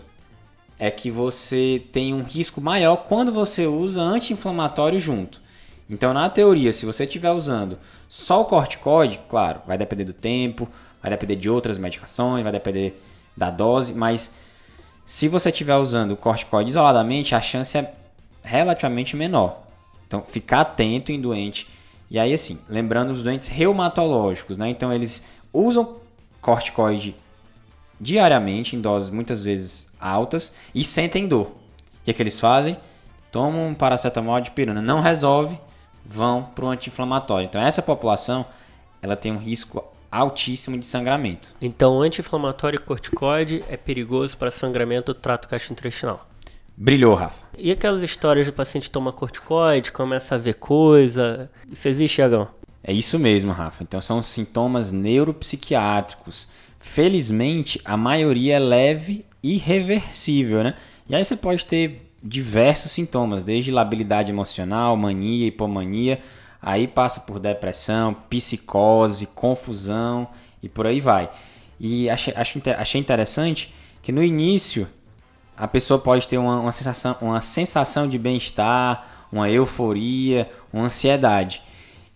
[0.78, 5.40] é que você tem um risco maior quando você usa anti-inflamatório junto.
[5.90, 10.68] Então, na teoria, se você estiver usando só o corticoide, claro, vai depender do tempo,
[11.02, 13.02] vai depender de outras medicações, vai depender
[13.36, 14.30] da dose, mas
[15.04, 17.92] se você estiver usando o corticoide isoladamente, a chance é
[18.42, 19.67] relativamente menor.
[20.08, 21.68] Então, ficar atento em doente.
[22.10, 24.70] E aí, assim, lembrando os doentes reumatológicos, né?
[24.70, 25.96] Então, eles usam
[26.40, 27.14] corticoide
[28.00, 31.48] diariamente, em doses muitas vezes altas, e sentem dor.
[31.48, 32.76] O que, é que eles fazem?
[33.30, 34.80] Tomam um paracetamol de pirona.
[34.80, 35.58] Não resolve,
[36.04, 37.44] vão para o anti-inflamatório.
[37.44, 38.46] Então, essa população
[39.02, 41.52] ela tem um risco altíssimo de sangramento.
[41.60, 46.26] Então, anti-inflamatório e corticoide é perigoso para sangramento do trato gastrointestinal.
[46.80, 47.46] Brilhou, Rafa.
[47.56, 51.50] E aquelas histórias do paciente toma corticoide, começa a ver coisa.
[51.70, 52.48] Isso existe, Iagão?
[52.84, 53.82] É isso mesmo, Rafa.
[53.82, 60.74] Então são sintomas neuropsiquiátricos Felizmente, a maioria é leve e reversível, né?
[61.08, 66.20] E aí você pode ter diversos sintomas, desde labilidade emocional, mania, hipomania,
[66.62, 70.28] aí passa por depressão, psicose, confusão
[70.62, 71.30] e por aí vai.
[71.80, 72.34] E achei,
[72.76, 74.86] achei interessante que no início
[75.58, 81.62] a pessoa pode ter uma, uma sensação, uma sensação de bem-estar, uma euforia, uma ansiedade.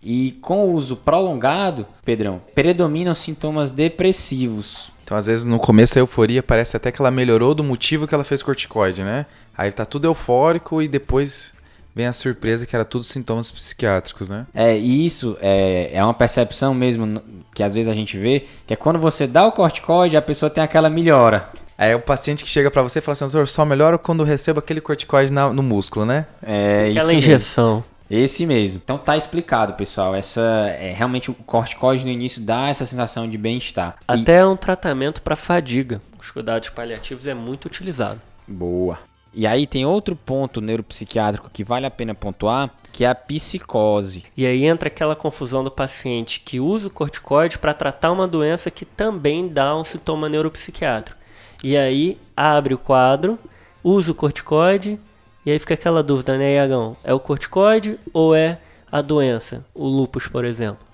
[0.01, 4.91] E com o uso prolongado, Pedrão, predominam sintomas depressivos.
[5.03, 8.15] Então, às vezes, no começo a euforia parece até que ela melhorou do motivo que
[8.15, 9.25] ela fez corticoide, né?
[9.57, 11.53] Aí tá tudo eufórico e depois
[11.95, 14.47] vem a surpresa que era tudo sintomas psiquiátricos, né?
[14.53, 17.21] É, isso é, é uma percepção mesmo
[17.53, 20.49] que às vezes a gente vê, que é quando você dá o corticoide, a pessoa
[20.49, 21.49] tem aquela melhora.
[21.77, 24.59] É o paciente que chega para você e fala assim, doutor, só melhora quando recebo
[24.59, 26.27] aquele corticoide na, no músculo, né?
[26.41, 27.75] É, Aquela isso injeção.
[27.75, 27.93] Mesmo.
[28.09, 28.81] Esse mesmo.
[28.83, 30.13] Então tá explicado, pessoal.
[30.13, 30.41] Essa
[30.79, 33.95] é realmente o corticóide no início dá essa sensação de bem-estar.
[34.07, 34.45] Até e...
[34.45, 36.01] um tratamento para fadiga.
[36.19, 38.21] Os cuidados paliativos é muito utilizado.
[38.47, 38.99] Boa.
[39.33, 44.25] E aí tem outro ponto neuropsiquiátrico que vale a pena pontuar, que é a psicose.
[44.37, 48.69] E aí entra aquela confusão do paciente que usa o corticoide para tratar uma doença
[48.69, 51.22] que também dá um sintoma neuropsiquiátrico.
[51.63, 53.39] E aí abre o quadro,
[53.81, 54.99] usa o corticoide,
[55.45, 56.97] e aí fica aquela dúvida, né, Iagão?
[57.03, 58.59] É o corticoide ou é
[58.91, 59.65] a doença?
[59.73, 60.85] O lupus, por exemplo?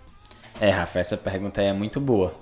[0.61, 2.35] É, Rafa, essa pergunta é muito boa.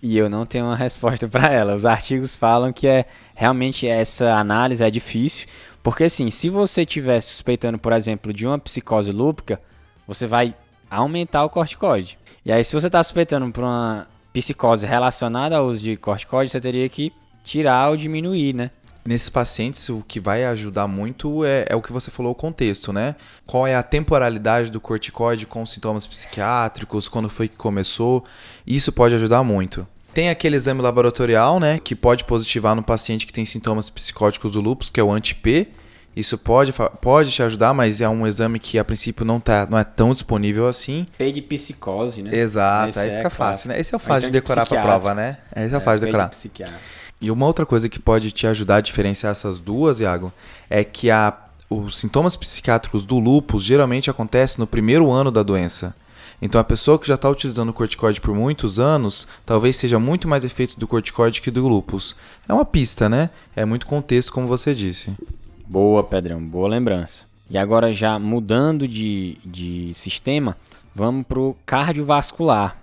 [0.00, 1.74] E eu não tenho uma resposta para ela.
[1.74, 5.48] Os artigos falam que é realmente essa análise é difícil,
[5.82, 9.60] porque assim, se você estiver suspeitando, por exemplo, de uma psicose lúpica,
[10.06, 10.54] você vai
[10.88, 12.18] aumentar o corticoide.
[12.44, 16.60] E aí, se você está suspeitando por uma psicose relacionada ao uso de corticoide, você
[16.60, 17.12] teria que
[17.48, 18.70] tirar ou diminuir, né?
[19.04, 22.92] Nesses pacientes, o que vai ajudar muito é, é, o que você falou, o contexto,
[22.92, 23.16] né?
[23.46, 28.22] Qual é a temporalidade do corticoide com sintomas psiquiátricos, quando foi que começou.
[28.66, 29.86] Isso pode ajudar muito.
[30.12, 34.60] Tem aquele exame laboratorial, né, que pode positivar no paciente que tem sintomas psicóticos do
[34.60, 35.68] lúpus, que é o anti-P.
[36.16, 39.78] Isso pode, pode te ajudar, mas é um exame que a princípio não, tá, não
[39.78, 41.06] é tão disponível assim.
[41.16, 42.36] P de psicose, né?
[42.36, 43.80] Exato, Esse aí é fica fácil, né?
[43.80, 45.38] Esse é o fácil então de decorar para prova, né?
[45.54, 46.30] Esse é o fácil de decorar.
[47.20, 50.32] E uma outra coisa que pode te ajudar a diferenciar essas duas, Iago,
[50.70, 51.36] é que a,
[51.68, 55.94] os sintomas psiquiátricos do lúpus geralmente acontecem no primeiro ano da doença.
[56.40, 60.28] Então a pessoa que já está utilizando o corticoide por muitos anos, talvez seja muito
[60.28, 62.14] mais efeito do corticoide que do lupus.
[62.48, 63.30] É uma pista, né?
[63.56, 65.12] É muito contexto, como você disse.
[65.66, 67.26] Boa, Pedrão, boa lembrança.
[67.50, 70.56] E agora já mudando de, de sistema,
[70.94, 72.76] vamos para o cardiovascular.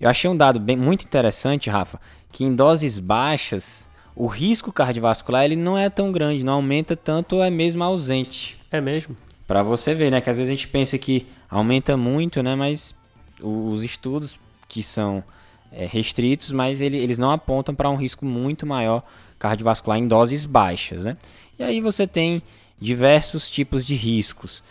[0.00, 2.00] Eu achei um dado bem muito interessante, Rafa,
[2.32, 7.36] que em doses baixas o risco cardiovascular ele não é tão grande, não aumenta tanto
[7.36, 8.58] ou é mesmo ausente.
[8.70, 9.16] É mesmo?
[9.46, 12.54] Para você ver, né, que às vezes a gente pensa que aumenta muito, né?
[12.54, 12.94] Mas
[13.42, 15.22] os estudos que são
[15.70, 19.02] é, restritos, mas ele, eles não apontam para um risco muito maior
[19.38, 21.16] cardiovascular em doses baixas, né?
[21.58, 22.42] E aí você tem
[22.80, 24.62] diversos tipos de riscos.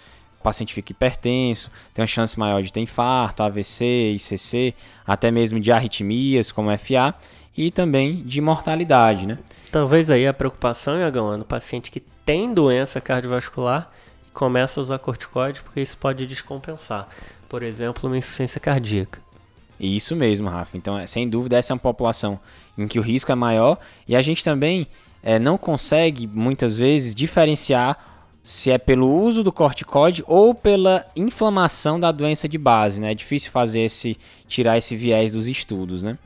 [0.42, 4.74] O paciente fica hipertenso, tem uma chance maior de ter infarto, AVC, ICC,
[5.06, 7.14] até mesmo de arritmias, como FA,
[7.56, 9.38] e também de mortalidade, né?
[9.72, 13.92] Talvez aí a preocupação, Iagão, é no paciente que tem doença cardiovascular
[14.34, 17.08] começa a usar corticoide porque isso pode descompensar.
[17.48, 19.20] Por exemplo, uma insuficiência cardíaca.
[19.80, 20.78] Isso mesmo, Rafa.
[20.78, 22.40] Então, é, sem dúvida, essa é uma população
[22.78, 23.78] em que o risco é maior
[24.08, 24.88] e a gente também
[25.22, 28.11] é, não consegue, muitas vezes, diferenciar
[28.44, 33.12] se é pelo uso do corticoide ou pela inflamação da doença de base, né?
[33.12, 36.18] É difícil fazer esse tirar esse viés dos estudos, né?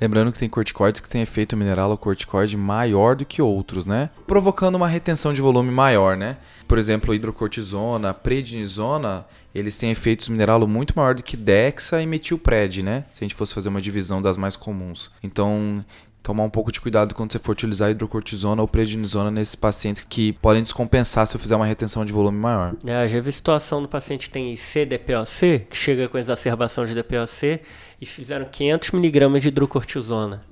[0.00, 4.10] Lembrando que tem corticoides que têm efeito mineral corticoide maior do que outros, né?
[4.26, 6.36] Provocando uma retenção de volume maior, né?
[6.68, 9.24] Por exemplo, hidrocortisona, prednisona,
[9.54, 13.04] eles têm efeitos mineral muito maior do que dexa e metilpred, né?
[13.14, 15.10] Se a gente fosse fazer uma divisão das mais comuns.
[15.22, 15.82] Então,
[16.26, 20.32] tomar um pouco de cuidado quando você for utilizar hidrocortisona ou prednisona nesses pacientes que
[20.32, 22.74] podem descompensar se eu fizer uma retenção de volume maior.
[22.84, 27.60] É, já vi situação do paciente que tem CDPOC, que chega com exacerbação de DPOC
[28.00, 30.42] e fizeram 500 miligramas de hidrocortisona.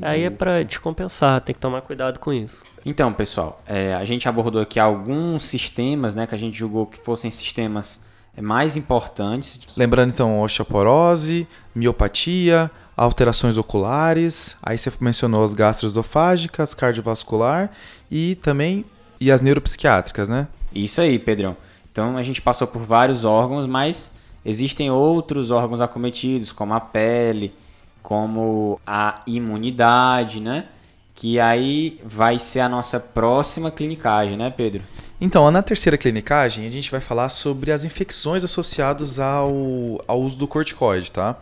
[0.00, 2.62] Aí é para descompensar, tem que tomar cuidado com isso.
[2.84, 6.98] Então, pessoal, é, a gente abordou aqui alguns sistemas, né, que a gente julgou que
[6.98, 8.00] fossem sistemas
[8.34, 9.60] é, mais importantes.
[9.76, 17.70] Lembrando então osteoporose, miopatia, alterações oculares, aí você mencionou as gastroesofágicas, cardiovascular
[18.10, 18.84] e também
[19.20, 20.48] e as neuropsiquiátricas, né?
[20.74, 21.56] Isso aí, Pedrão.
[21.92, 24.10] Então a gente passou por vários órgãos, mas
[24.44, 27.54] existem outros órgãos acometidos, como a pele,
[28.02, 30.66] como a imunidade, né?
[31.14, 34.82] Que aí vai ser a nossa próxima clinicagem, né, Pedro?
[35.20, 40.36] Então, na terceira clinicagem, a gente vai falar sobre as infecções associadas ao, ao uso
[40.36, 41.36] do corticoide, tá?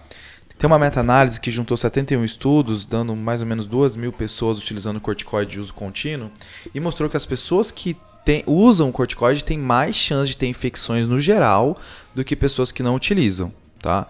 [0.58, 5.00] Tem uma meta-análise que juntou 71 estudos, dando mais ou menos 2 mil pessoas utilizando
[5.00, 6.30] corticoide de uso contínuo,
[6.74, 11.06] e mostrou que as pessoas que tem, usam corticoide têm mais chance de ter infecções
[11.06, 11.78] no geral
[12.14, 14.08] do que pessoas que não utilizam, tá?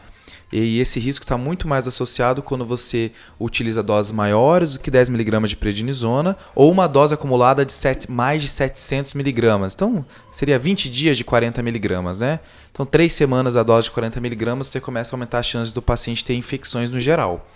[0.52, 5.46] E esse risco está muito mais associado quando você utiliza doses maiores do que 10mg
[5.46, 9.72] de prednisona ou uma dose acumulada de sete, mais de 700mg.
[9.74, 12.40] Então, seria 20 dias de 40mg, né?
[12.70, 16.24] Então, três semanas a dose de 40mg, você começa a aumentar as chances do paciente
[16.24, 17.48] ter infecções no geral.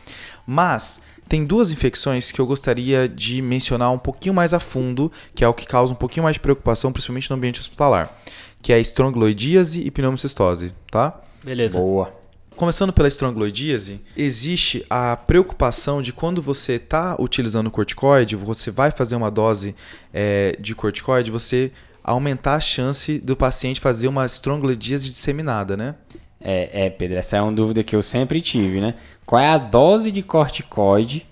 [0.45, 5.45] Mas, tem duas infecções que eu gostaria de mencionar um pouquinho mais a fundo, que
[5.45, 8.19] é o que causa um pouquinho mais de preocupação, principalmente no ambiente hospitalar,
[8.61, 11.21] que é a estrongiloidíase e pneumocistose, tá?
[11.45, 11.79] Beleza.
[11.79, 12.20] Boa.
[12.61, 19.17] Começando pela estrongiloidíase, existe a preocupação de quando você está utilizando corticoide, você vai fazer
[19.17, 19.75] uma dose
[20.13, 21.73] é, de corticoide, você
[22.05, 25.95] aumentar a chance do paciente fazer uma estrongiloidíase disseminada, né?
[26.39, 28.95] É, é, Pedro, essa é uma dúvida que eu sempre tive, né?
[29.25, 31.27] Qual é a dose de corticoide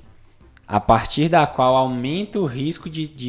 [0.67, 3.29] a partir da qual aumenta o risco de, de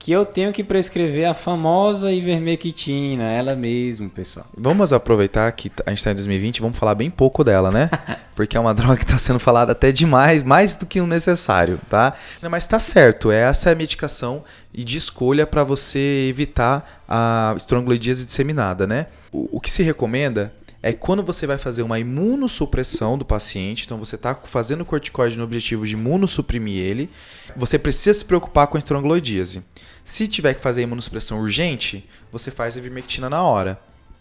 [0.00, 4.46] que eu tenho que prescrever a famosa ivermectina, ela mesmo, pessoal.
[4.56, 7.90] Vamos aproveitar que a gente está em 2020 e vamos falar bem pouco dela, né?
[8.34, 11.78] Porque é uma droga que está sendo falada até demais, mais do que o necessário,
[11.90, 12.14] tá?
[12.50, 14.42] Mas está certo, essa é a medicação
[14.72, 19.06] e de escolha para você evitar a estrongiloidíase disseminada, né?
[19.30, 20.50] O, o que se recomenda
[20.82, 25.44] é quando você vai fazer uma imunossupressão do paciente, então você está fazendo corticoide no
[25.44, 27.10] objetivo de imunossuprimir ele,
[27.54, 29.62] você precisa se preocupar com a estrongiloidíase.
[30.02, 33.78] Se tiver que fazer imunossupressão urgente, você faz a ivermectina na hora,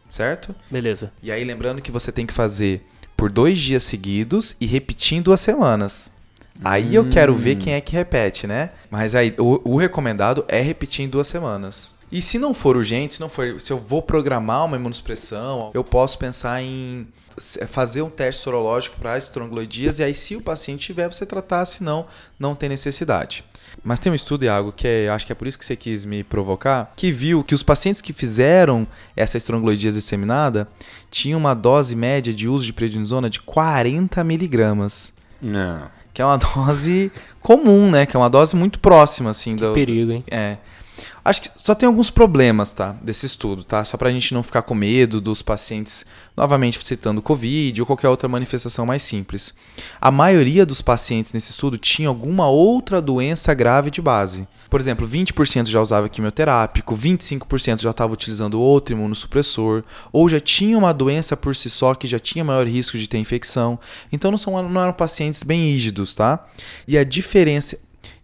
[0.09, 0.53] certo?
[0.69, 1.11] Beleza.
[1.23, 2.85] E aí lembrando que você tem que fazer
[3.15, 6.11] por dois dias seguidos e repetir em duas semanas.
[6.63, 8.71] Aí eu quero ver quem é que repete, né?
[8.91, 11.93] Mas aí o, o recomendado é repetir em duas semanas.
[12.11, 15.83] E se não for urgente, se não for, se eu vou programar uma imunossupressão, eu
[15.83, 17.07] posso pensar em
[17.67, 21.83] fazer um teste sorológico para estronguloidias e aí se o paciente tiver, você tratar, se
[21.83, 22.05] não,
[22.37, 23.43] não tem necessidade.
[23.83, 26.05] Mas tem um estudo, Iago, que é, acho que é por isso que você quis
[26.05, 28.85] me provocar, que viu que os pacientes que fizeram
[29.15, 30.67] essa estronguloidia disseminada
[31.09, 35.13] tinham uma dose média de uso de prednisona de 40 miligramas.
[35.41, 35.87] Não.
[36.13, 38.05] Que é uma dose comum, né?
[38.05, 39.55] Que é uma dose muito próxima, assim.
[39.55, 40.23] Que do, perigo, hein?
[40.29, 40.57] É.
[41.29, 42.95] Acho que só tem alguns problemas, tá?
[43.03, 43.85] Desse estudo, tá?
[43.85, 46.03] Só pra gente não ficar com medo dos pacientes,
[46.35, 49.53] novamente citando Covid ou qualquer outra manifestação mais simples.
[50.01, 54.47] A maioria dos pacientes nesse estudo tinha alguma outra doença grave de base.
[54.71, 60.79] Por exemplo, 20% já usava quimioterápico, 25% já estava utilizando outro imunossupressor, ou já tinha
[60.79, 63.77] uma doença por si só que já tinha maior risco de ter infecção.
[64.11, 66.43] Então não, são, não eram pacientes bem rígidos, tá?
[66.87, 67.77] E a diferença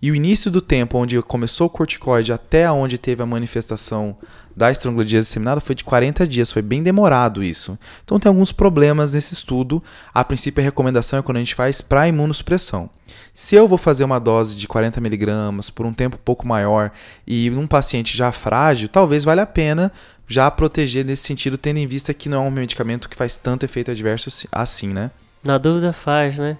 [0.05, 4.15] e o início do tempo onde começou o corticoide até onde teve a manifestação
[4.55, 7.75] da estrangulodíase disseminada foi de 40 dias, foi bem demorado isso.
[8.03, 9.81] Então tem alguns problemas nesse estudo.
[10.13, 12.87] A princípio a recomendação é quando a gente faz para imunossupressão.
[13.33, 16.91] Se eu vou fazer uma dose de 40 miligramas por um tempo um pouco maior
[17.25, 19.91] e num paciente já frágil, talvez valha a pena
[20.27, 23.65] já proteger nesse sentido, tendo em vista que não é um medicamento que faz tanto
[23.65, 25.09] efeito adverso assim, né?
[25.43, 26.57] Na dúvida faz, né?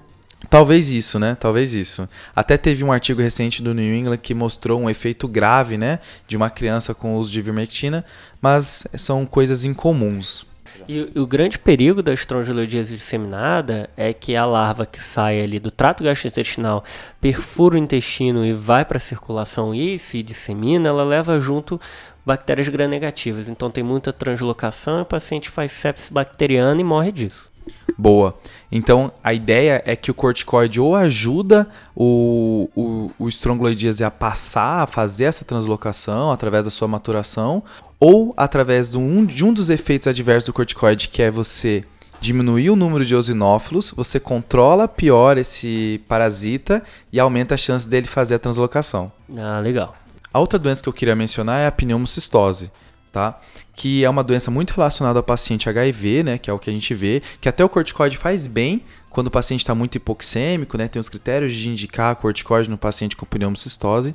[0.50, 1.36] Talvez isso, né?
[1.40, 2.08] Talvez isso.
[2.36, 6.00] Até teve um artigo recente do New England que mostrou um efeito grave, né?
[6.28, 8.06] De uma criança com uso de ivermectina,
[8.42, 10.46] mas são coisas incomuns.
[10.88, 15.72] E o grande perigo da estrongiloidíase disseminada é que a larva que sai ali do
[15.72, 16.84] trato gastrointestinal
[17.20, 21.80] perfura o intestino e vai para a circulação e se dissemina, ela leva junto
[22.26, 23.50] bactérias gram-negativas.
[23.50, 27.55] Então tem muita translocação e o paciente faz sepsis bacteriana e morre disso.
[27.98, 28.38] Boa.
[28.72, 34.84] Então, a ideia é que o corticoide ou ajuda o, o, o estronguloidíase a passar,
[34.84, 37.64] a fazer essa translocação através da sua maturação,
[38.00, 41.86] ou através de um, de um dos efeitos adversos do corticoide, que é você
[42.20, 48.08] diminuir o número de eosinófilos, você controla pior esse parasita e aumenta a chance dele
[48.08, 49.12] fazer a translocação.
[49.38, 49.96] Ah, legal.
[50.34, 52.72] A outra doença que eu queria mencionar é a pneumocistose
[53.16, 53.40] tá?
[53.74, 56.38] Que é uma doença muito relacionada ao paciente HIV, né?
[56.38, 59.32] Que é o que a gente vê, que até o corticoide faz bem quando o
[59.32, 60.90] paciente está muito hipoxêmico, né?
[60.90, 64.14] Tem os critérios de indicar corticoide no paciente com pneumocistose.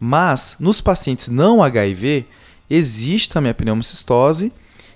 [0.00, 2.26] Mas nos pacientes não HIV,
[2.68, 4.52] existe também a pneumocistose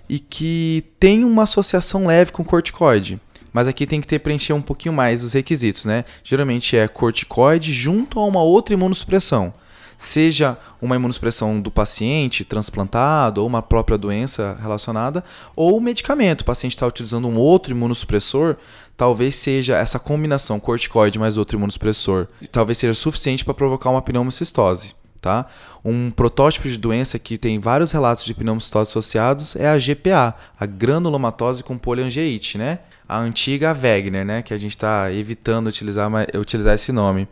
[0.08, 3.20] e que tem uma associação leve com corticoide.
[3.52, 6.04] Mas aqui tem que ter preencher um pouquinho mais os requisitos, né?
[6.24, 9.54] Geralmente é corticoide junto a uma outra imunossupressão
[9.98, 15.24] seja uma imunossupressão do paciente transplantado ou uma própria doença relacionada,
[15.56, 16.42] ou medicamento.
[16.42, 18.56] O paciente está utilizando um outro imunossupressor,
[18.96, 24.96] talvez seja essa combinação corticoide mais outro imunossupressor, talvez seja suficiente para provocar uma pneumocistose.
[25.20, 25.46] Tá?
[25.84, 30.64] Um protótipo de doença que tem vários relatos de pneumocistose associados é a GPA, a
[30.64, 32.78] granulomatose com poliangeite, né?
[33.08, 34.42] A antiga Wegener, né?
[34.42, 37.26] Que a gente está evitando utilizar, utilizar esse nome.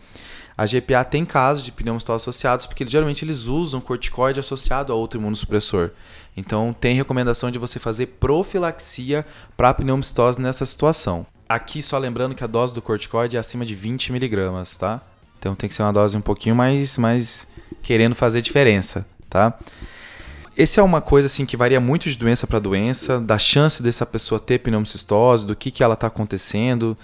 [0.57, 5.21] A GPA tem casos de pneumocistose associados porque geralmente eles usam corticoide associado a outro
[5.21, 5.91] imunossupressor.
[6.37, 9.27] Então tem recomendação de você fazer profilaxia
[9.57, 11.27] para pneumocistose nessa situação.
[11.49, 15.01] Aqui só lembrando que a dose do corticoide é acima de 20 miligramas, tá?
[15.39, 17.47] Então tem que ser uma dose um pouquinho mais, mais
[17.83, 19.57] querendo fazer diferença, tá?
[20.57, 24.07] Esse é uma coisa assim que varia muito de doença para doença, da chance dessa
[24.07, 26.97] pessoa ter pneumocistose, do que, que ela está acontecendo.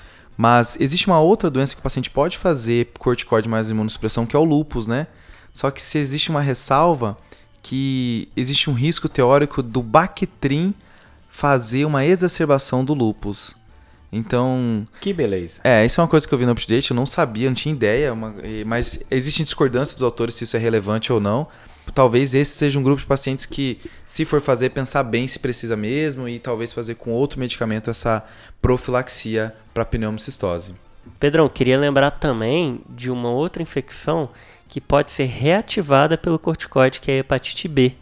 [0.42, 4.38] Mas existe uma outra doença que o paciente pode fazer corticoide mais imunossupressão, que é
[4.40, 5.06] o lupus, né?
[5.54, 7.16] Só que se existe uma ressalva
[7.62, 10.74] que existe um risco teórico do Bactrim
[11.28, 13.54] fazer uma exacerbação do lupus.
[14.10, 14.84] Então.
[15.00, 15.60] Que beleza.
[15.62, 17.72] É, isso é uma coisa que eu vi no update, eu não sabia, não tinha
[17.72, 18.12] ideia,
[18.66, 21.46] mas existe discordância dos autores se isso é relevante ou não
[21.94, 25.76] talvez esse seja um grupo de pacientes que, se for fazer, pensar bem se precisa
[25.76, 28.24] mesmo e talvez fazer com outro medicamento essa
[28.60, 30.74] profilaxia para pneumocistose.
[31.18, 34.28] Pedrão, queria lembrar também de uma outra infecção
[34.68, 37.94] que pode ser reativada pelo corticoide, que é a hepatite B.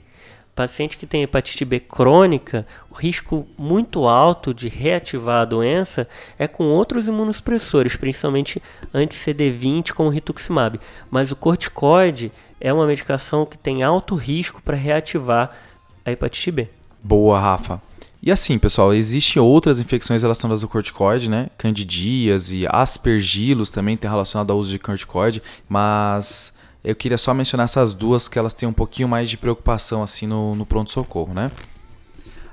[0.61, 6.07] Paciente que tem hepatite B crônica, o risco muito alto de reativar a doença
[6.39, 8.61] é com outros imunossupressores, principalmente
[8.93, 10.79] anti-CD20 como rituximab.
[11.11, 12.31] Mas o corticoide
[12.61, 15.57] é uma medicação que tem alto risco para reativar
[16.05, 16.69] a hepatite B.
[17.03, 17.81] Boa, Rafa.
[18.23, 21.49] E assim, pessoal, existem outras infecções relacionadas ao corticoide, né?
[21.57, 26.53] Candidíase, aspergilos também tem relacionado ao uso de corticoide, mas
[26.85, 30.26] eu queria só mencionar essas duas que elas têm um pouquinho mais de preocupação assim
[30.26, 31.51] no, no pronto-socorro, né?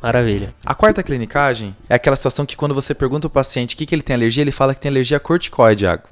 [0.01, 0.53] Maravilha.
[0.65, 3.95] A quarta clinicagem é aquela situação que quando você pergunta ao paciente o que, que
[3.95, 6.03] ele tem alergia, ele fala que tem alergia a corticoide, Iago.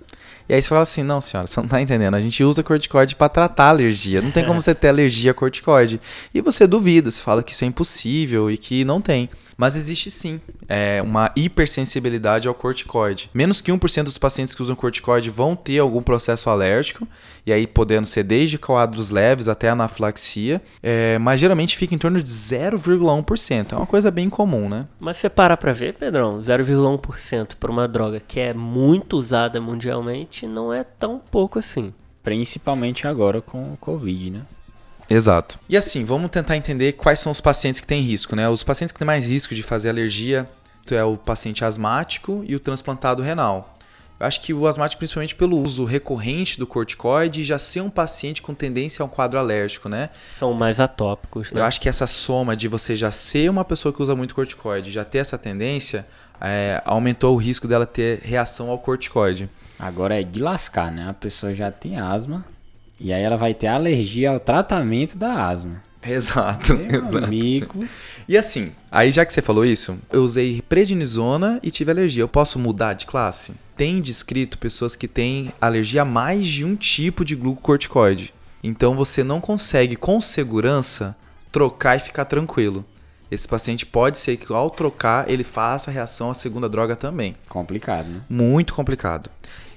[0.48, 3.16] E aí você fala assim, não senhora, você não tá entendendo, a gente usa corticoide
[3.16, 6.00] para tratar alergia, não tem como você ter alergia a corticoide.
[6.34, 9.30] E você duvida, você fala que isso é impossível e que não tem.
[9.58, 13.30] Mas existe sim é, uma hipersensibilidade ao corticoide.
[13.34, 17.08] Menos que 1% dos pacientes que usam corticoide vão ter algum processo alérgico,
[17.46, 22.22] e aí podendo ser desde quadros leves até anafilaxia, é, mas geralmente fica em torno
[22.22, 23.74] de 0,1%.
[23.74, 24.88] É uma coisa bem comum, né?
[25.00, 30.46] Mas você para pra ver, Pedrão, 0,1% para uma droga que é muito usada mundialmente
[30.48, 31.94] não é tão pouco assim.
[32.24, 34.42] Principalmente agora com o Covid, né?
[35.10, 35.60] Exato.
[35.70, 38.50] E assim, vamos tentar entender quais são os pacientes que têm risco, né?
[38.50, 40.50] Os pacientes que têm mais risco de fazer alergia
[40.92, 43.76] é o paciente asmático e o transplantado renal.
[44.20, 48.42] Eu acho que o asmático, principalmente pelo uso recorrente do corticoide, já ser um paciente
[48.42, 50.10] com tendência a um quadro alérgico, né?
[50.32, 51.60] São mais atópicos, né?
[51.60, 54.92] Eu acho que essa soma de você já ser uma pessoa que usa muito corticoide,
[54.92, 56.08] já ter essa tendência,
[56.40, 59.50] é, aumentou o risco dela ter reação ao corticoide.
[59.78, 61.10] Agora é de lascar, né?
[61.10, 62.46] A pessoa já tem asma,
[63.00, 65.84] e aí ela vai ter alergia ao tratamento da asma.
[66.02, 67.26] Exato, Meu exato.
[67.26, 67.86] amigo.
[68.28, 72.24] E assim, aí já que você falou isso, eu usei prednisona e tive alergia.
[72.24, 73.54] Eu posso mudar de classe?
[73.76, 78.34] Tem descrito pessoas que têm alergia a mais de um tipo de glucocorticoide.
[78.64, 81.16] Então você não consegue com segurança
[81.52, 82.86] trocar e ficar tranquilo.
[83.30, 87.36] Esse paciente pode ser que ao trocar ele faça reação à segunda droga também.
[87.50, 88.22] Complicado, né?
[88.30, 89.30] Muito complicado.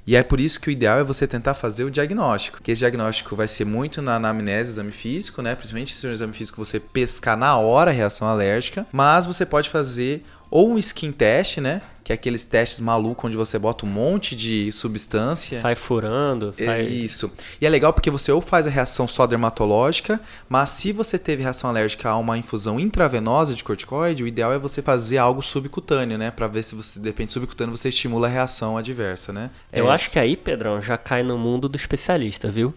[0.09, 2.63] E é por isso que o ideal é você tentar fazer o diagnóstico.
[2.63, 5.55] Que esse diagnóstico vai ser muito na anamnese, exame físico, né?
[5.55, 8.87] Principalmente se no exame físico você pescar na hora a reação alérgica.
[8.91, 11.83] Mas você pode fazer ou um skin test, né?
[12.09, 15.61] Que é aqueles testes malucos onde você bota um monte de substância.
[15.61, 16.83] Sai furando, É sai.
[16.87, 17.31] Isso.
[17.61, 21.43] E é legal porque você ou faz a reação só dermatológica, mas se você teve
[21.43, 26.17] reação alérgica a uma infusão intravenosa de corticoide, o ideal é você fazer algo subcutâneo,
[26.17, 26.31] né?
[26.31, 29.51] Pra ver se você, depende subcutâneo, você estimula a reação adversa, né?
[29.71, 32.73] Eu É, acho que aí, Pedrão, já cai no mundo do especialista, viu?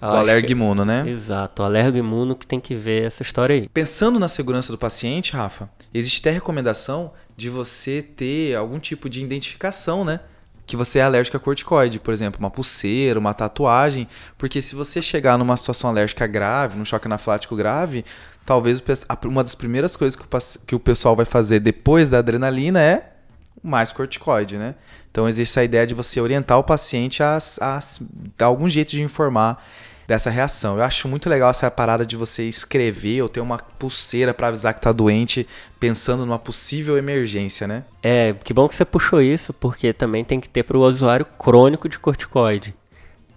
[0.00, 1.08] Eu do acho alergo que- imuno, né?
[1.08, 3.68] Exato, o alergo imuno que tem que ver essa história aí.
[3.68, 9.22] Pensando na segurança do paciente, Rafa, existe até recomendação de você ter algum tipo de
[9.22, 10.20] identificação, né?
[10.66, 14.06] Que você é alérgico a corticoide, por exemplo, uma pulseira, uma tatuagem,
[14.38, 18.04] porque se você chegar numa situação alérgica grave, num choque anafilático grave,
[18.46, 22.18] talvez a- uma das primeiras coisas que o, que o pessoal vai fazer depois da
[22.18, 23.10] adrenalina é
[23.62, 24.76] mais corticoide, né?
[25.10, 27.80] Então existe essa ideia de você orientar o paciente a, a
[28.38, 29.62] dar algum jeito de informar
[30.10, 30.76] dessa reação.
[30.76, 34.74] Eu acho muito legal essa parada de você escrever ou ter uma pulseira para avisar
[34.74, 35.46] que tá doente,
[35.78, 37.84] pensando numa possível emergência, né?
[38.02, 41.24] É, que bom que você puxou isso, porque também tem que ter para o usuário
[41.24, 42.74] crônico de corticoide.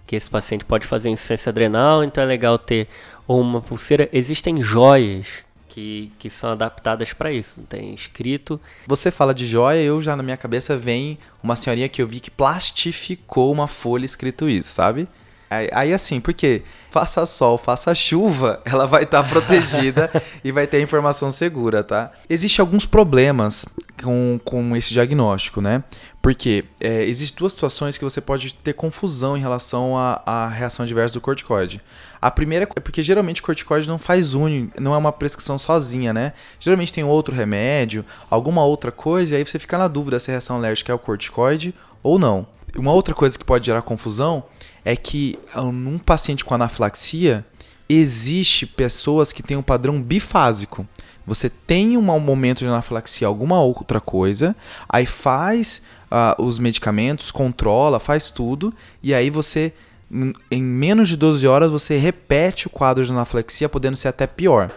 [0.04, 2.88] Que esse paciente pode fazer insuficiência adrenal, então é legal ter
[3.24, 4.08] ou uma pulseira.
[4.12, 7.62] Existem joias que, que são adaptadas para isso.
[7.68, 8.60] Tem escrito.
[8.88, 12.18] Você fala de joia, eu já na minha cabeça vem uma senhorinha que eu vi
[12.18, 15.06] que plastificou uma folha escrito isso, sabe?
[15.54, 20.10] Aí, aí assim, porque faça sol, faça chuva, ela vai estar protegida
[20.44, 22.12] e vai ter informação segura, tá?
[22.30, 23.64] Existem alguns problemas
[24.02, 25.82] com, com esse diagnóstico, né?
[26.22, 31.14] Porque é, existem duas situações que você pode ter confusão em relação à, reação adversa
[31.14, 31.80] do corticoide.
[32.20, 36.12] A primeira é porque geralmente o corticoide não faz une, não é uma prescrição sozinha,
[36.12, 36.32] né?
[36.60, 40.32] Geralmente tem outro remédio, alguma outra coisa, e aí você fica na dúvida se a
[40.32, 42.46] reação alérgica é o corticoide ou não.
[42.76, 44.44] Uma outra coisa que pode gerar confusão
[44.84, 47.44] é que ah, num paciente com anafilaxia,
[47.88, 50.86] existe pessoas que têm um padrão bifásico.
[51.26, 54.54] Você tem um momento de anafilaxia, alguma outra coisa,
[54.88, 55.80] aí faz
[56.10, 58.72] ah, os medicamentos, controla, faz tudo,
[59.02, 59.72] e aí você,
[60.10, 64.26] em- em menos de 12 horas, você repete o quadro de anafilaxia, podendo ser até
[64.26, 64.70] pior.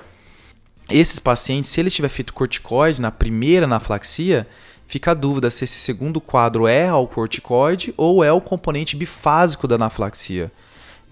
[0.90, 4.48] Esses pacientes, se ele tiver feito corticoide na primeira anafilaxia,
[4.88, 9.68] fica a dúvida se esse segundo quadro é ao corticoide ou é o componente bifásico
[9.68, 10.52] da anafilaxia.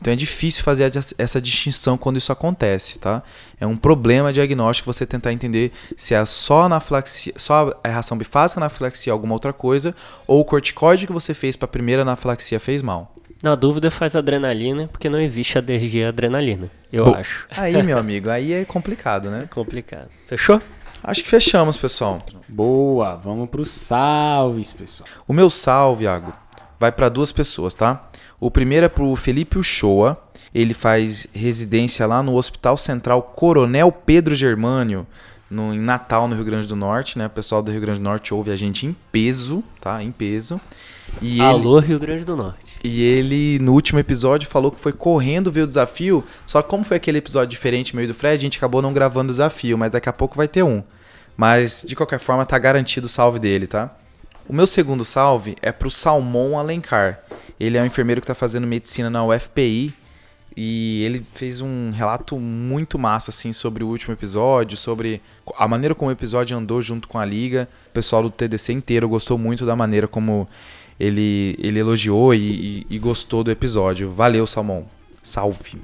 [0.01, 3.23] Então é difícil fazer essa- distinção quando isso acontece, tá?
[3.59, 8.59] É um problema diagnóstico você tentar entender se é só anafilaxia, só a reação bifásica
[8.59, 9.95] anafilaxia alguma outra coisa
[10.27, 13.13] ou o corticoide que você fez para a primeira anafilaxia fez mal.
[13.41, 16.69] Na dúvida, faz adrenalina, porque não existe alergia à adrenalina.
[16.91, 17.13] Eu Bom.
[17.15, 17.45] acho.
[17.51, 19.47] Aí, meu amigo, aí é complicado, né?
[19.53, 20.09] Complicado.
[20.27, 20.61] Fechou?
[21.07, 22.19] Acho que fechamos, pessoal.
[22.49, 25.07] Boa, vamos pro salves, pessoal.
[25.27, 26.33] O meu salve, Iago,
[26.79, 28.09] vai para duas pessoas, tá?
[28.39, 30.19] O primeiro é pro Felipe Uchoa.
[30.51, 35.05] Ele faz residência lá no Hospital Central Coronel Pedro Germânio,
[35.49, 37.27] no, em Natal, no Rio Grande do Norte, né?
[37.27, 40.01] O pessoal do Rio Grande do Norte ouve a gente em peso, tá?
[40.01, 40.59] Em peso.
[41.21, 42.77] E ele, Alô, Rio Grande do Norte.
[42.83, 46.23] e ele, no último episódio, falou que foi correndo ver o desafio.
[46.47, 49.29] Só que como foi aquele episódio diferente meio do Fred, a gente acabou não gravando
[49.29, 50.83] o desafio, mas daqui a pouco vai ter um.
[51.37, 53.93] Mas, de qualquer forma, tá garantido o salve dele, tá?
[54.47, 57.19] O meu segundo salve é pro Salmon Alencar.
[57.59, 59.93] Ele é um enfermeiro que tá fazendo medicina na UFPI
[60.57, 65.21] e ele fez um relato muito massa assim sobre o último episódio, sobre
[65.57, 67.67] a maneira como o episódio andou junto com a liga.
[67.89, 70.47] O pessoal do TDC inteiro gostou muito da maneira como
[70.97, 74.09] ele, ele elogiou e, e, e gostou do episódio.
[74.09, 74.83] Valeu, Salmon.
[75.21, 75.81] Salve.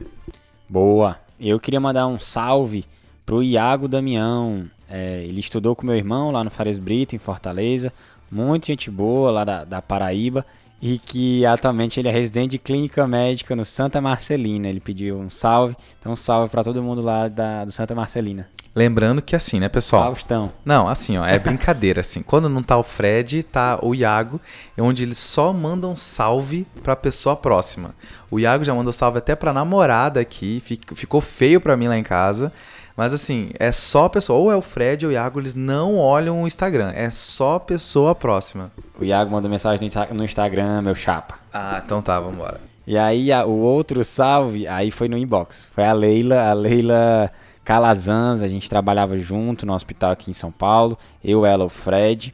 [0.69, 1.19] Boa.
[1.38, 2.86] Eu queria mandar um salve
[3.26, 4.69] pro Iago Damião.
[4.89, 7.91] É, ele estudou com meu irmão lá no Fares Brito, em Fortaleza.
[8.32, 10.45] Muito gente boa lá da, da Paraíba
[10.82, 14.68] e que atualmente ele é residente de clínica médica no Santa Marcelina.
[14.68, 18.48] Ele pediu um salve, então um salve para todo mundo lá da, do Santa Marcelina.
[18.74, 20.04] Lembrando que assim, né, pessoal?
[20.04, 20.52] Faustão.
[20.64, 22.24] Não, assim, ó, é brincadeira, assim.
[22.24, 24.40] Quando não tá o Fred, tá o Iago,
[24.78, 27.94] é onde eles só mandam salve pra pessoa próxima.
[28.30, 30.64] O Iago já mandou salve até pra namorada aqui,
[30.96, 32.52] ficou feio pra mim lá em casa.
[32.96, 36.44] Mas assim, é só pessoa, ou é o Fred ou o Iago, eles não olham
[36.44, 38.72] o Instagram, é só pessoa próxima.
[39.00, 41.39] O Iago mandou mensagem no Instagram, meu chapa.
[41.54, 42.60] Ah, então tá, vambora.
[42.86, 45.68] E aí a, o outro salve, aí foi no inbox.
[45.74, 47.32] Foi a Leila, a Leila
[47.64, 50.98] Calazans, a gente trabalhava junto no hospital aqui em São Paulo.
[51.24, 52.34] Eu, ela, o Fred,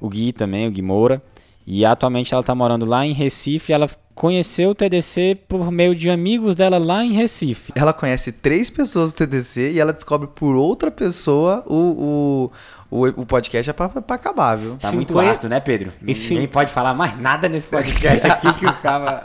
[0.00, 1.22] o Gui também, o Gui Moura.
[1.66, 3.72] E atualmente ela tá morando lá em Recife.
[3.72, 3.88] ela
[4.18, 7.72] conheceu o TDC por meio de amigos dela lá em Recife.
[7.76, 12.50] Ela conhece três pessoas do TDC e ela descobre por outra pessoa o,
[12.90, 14.76] o, o, o podcast é pra, pra acabar, viu?
[14.76, 15.28] Tá muito conhe...
[15.28, 15.92] ácido, né, Pedro?
[16.02, 16.48] E Ninguém sim.
[16.48, 19.22] pode falar mais nada nesse podcast aqui que o cara...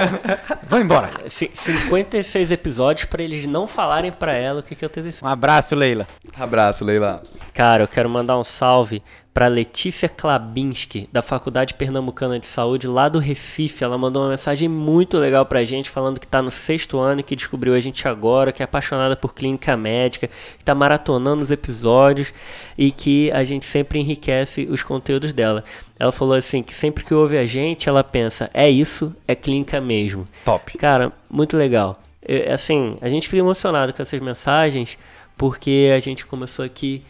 [0.66, 1.10] Vamos embora.
[1.28, 5.22] 56 episódios para eles não falarem para ela o que, que é o TDC.
[5.22, 6.08] Um abraço, Leila.
[6.34, 7.22] Abraço, Leila.
[7.52, 9.02] Cara, eu quero mandar um salve
[9.34, 13.82] para Letícia Klabinski, da Faculdade Pernambucana de Saúde, lá do Recife.
[13.82, 17.22] Ela mandou uma mensagem muito legal pra gente, falando que tá no sexto ano e
[17.22, 20.28] que descobriu a gente agora, que é apaixonada por clínica médica,
[20.58, 22.32] que tá maratonando os episódios
[22.76, 25.64] e que a gente sempre enriquece os conteúdos dela.
[25.98, 29.80] Ela falou assim que sempre que ouve a gente, ela pensa, é isso, é clínica
[29.80, 30.28] mesmo.
[30.44, 30.76] Top.
[30.76, 32.02] Cara, muito legal.
[32.20, 34.98] Eu, assim, a gente fica emocionado com essas mensagens,
[35.38, 37.02] porque a gente começou aqui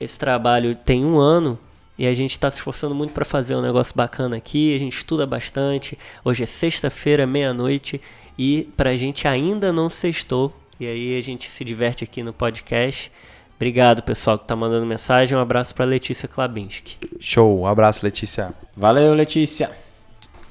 [0.00, 1.58] esse trabalho tem um ano
[1.98, 4.74] e a gente está se esforçando muito para fazer um negócio bacana aqui.
[4.74, 5.98] A gente estuda bastante.
[6.24, 8.00] Hoje é sexta-feira, meia-noite,
[8.38, 10.54] e para a gente ainda não sextou.
[10.78, 13.10] E aí a gente se diverte aqui no podcast.
[13.56, 15.36] Obrigado, pessoal que está mandando mensagem.
[15.36, 16.96] Um abraço para Letícia Klabinski.
[17.18, 18.54] Show, um abraço, Letícia.
[18.76, 19.72] Valeu, Letícia.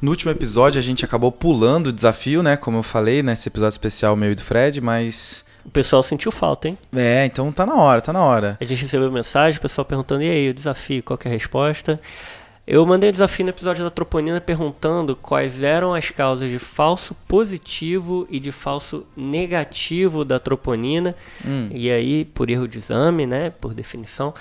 [0.02, 2.58] No último episódio a gente acabou pulando o desafio, né?
[2.58, 6.70] Como eu falei, nesse episódio especial meu e do Fred, mas o pessoal sentiu falta,
[6.70, 6.78] hein?
[6.95, 8.57] É, então tá na hora, tá na hora.
[8.59, 11.99] A gente recebeu mensagem, o pessoal perguntando, e aí, o desafio, qual é a resposta?
[12.65, 17.15] Eu mandei um desafio no episódio da troponina perguntando quais eram as causas de falso
[17.28, 21.15] positivo e de falso negativo da troponina.
[21.45, 21.70] Hum.
[21.72, 24.34] E aí, por erro de exame, né, por definição.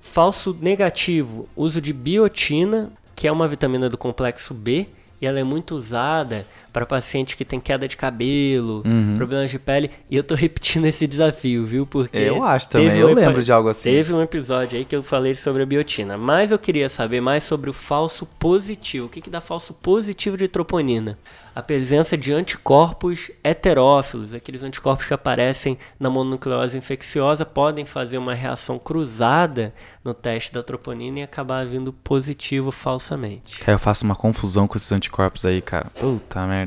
[0.00, 4.86] Falso negativo, uso de biotina, que é uma vitamina do complexo B,
[5.20, 6.46] e ela é muito usada
[6.76, 9.14] para pacientes que têm queda de cabelo, uhum.
[9.16, 9.90] problemas de pele.
[10.10, 11.86] E eu tô repetindo esse desafio, viu?
[11.86, 12.18] Porque.
[12.18, 13.84] Eu acho também, eu lembro de algo assim.
[13.84, 16.18] Teve um episódio aí que eu falei sobre a biotina.
[16.18, 19.06] Mas eu queria saber mais sobre o falso positivo.
[19.06, 21.16] O que, que dá falso positivo de troponina?
[21.54, 28.34] A presença de anticorpos heterófilos, aqueles anticorpos que aparecem na mononucleose infecciosa, podem fazer uma
[28.34, 29.72] reação cruzada
[30.04, 33.60] no teste da troponina e acabar vindo positivo falsamente.
[33.60, 35.86] Cara, eu faço uma confusão com esses anticorpos aí, cara.
[35.98, 36.65] Puta merda.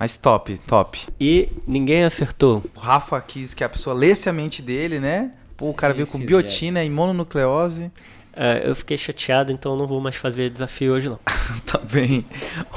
[0.00, 1.06] Mas top, top.
[1.20, 2.62] E ninguém acertou.
[2.74, 5.32] O Rafa quis que a pessoa lesse a mente dele, né?
[5.58, 7.92] Pô, o cara veio com biotina e mononucleose.
[8.32, 11.18] É, eu fiquei chateado, então não vou mais fazer desafio hoje não.
[11.66, 12.24] tá bem.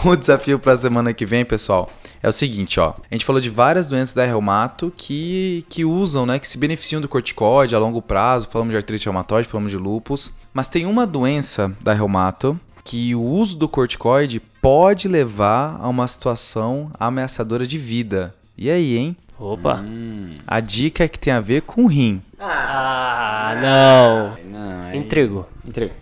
[0.04, 1.90] O desafio para a semana que vem, pessoal,
[2.22, 2.94] é o seguinte, ó.
[3.10, 7.00] A gente falou de várias doenças da reumato que, que usam, né, que se beneficiam
[7.00, 8.50] do corticoide a longo prazo.
[8.52, 10.34] Falamos de artrite reumatoide, falamos de lupus.
[10.54, 16.08] Mas tem uma doença da reumato que o uso do corticoide pode levar a uma
[16.08, 18.34] situação ameaçadora de vida.
[18.58, 19.18] E aí, hein?
[19.38, 19.82] Opa!
[19.82, 20.36] Hum.
[20.48, 22.22] A dica é que tem a ver com o rim.
[22.40, 24.38] Ah, não!
[24.50, 24.98] não aí...
[24.98, 25.46] Entrego.
[25.68, 25.94] Entrego.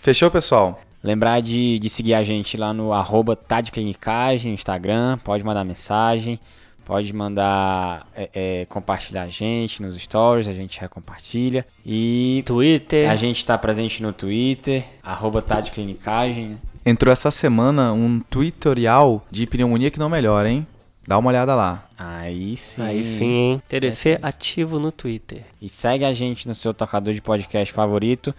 [0.00, 0.80] Fechou, pessoal?
[1.02, 6.40] Lembrar de, de seguir a gente lá no arroba Tadclinicagem, Instagram, pode mandar mensagem,
[6.86, 11.66] pode mandar é, é, compartilhar a gente nos stories, a gente recompartilha.
[11.84, 13.10] E Twitter.
[13.10, 16.56] A gente está presente no Twitter, arroba Tadclinicagem.
[16.88, 20.64] Entrou essa semana um tutorial de pneumonia que não melhora, hein?
[21.04, 21.88] Dá uma olhada lá.
[21.98, 22.80] Aí sim.
[22.80, 23.62] Aí sim, hein?
[23.66, 25.42] TDC ativo no Twitter.
[25.60, 28.32] E segue a gente no seu tocador de podcast favorito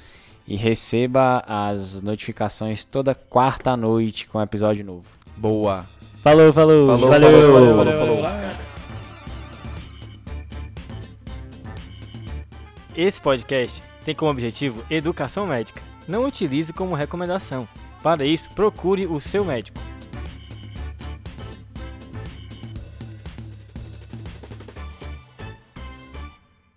[0.47, 5.09] e receba as notificações toda quarta noite com episódio novo.
[5.35, 5.85] Boa.
[6.23, 6.87] Falou, falou.
[6.97, 7.29] falou valeu.
[7.29, 8.57] Falou, falou, falou, falou, falou.
[12.95, 15.81] Esse podcast tem como objetivo educação médica.
[16.07, 17.67] Não utilize como recomendação.
[18.07, 19.77] Para isso, procure o seu médico.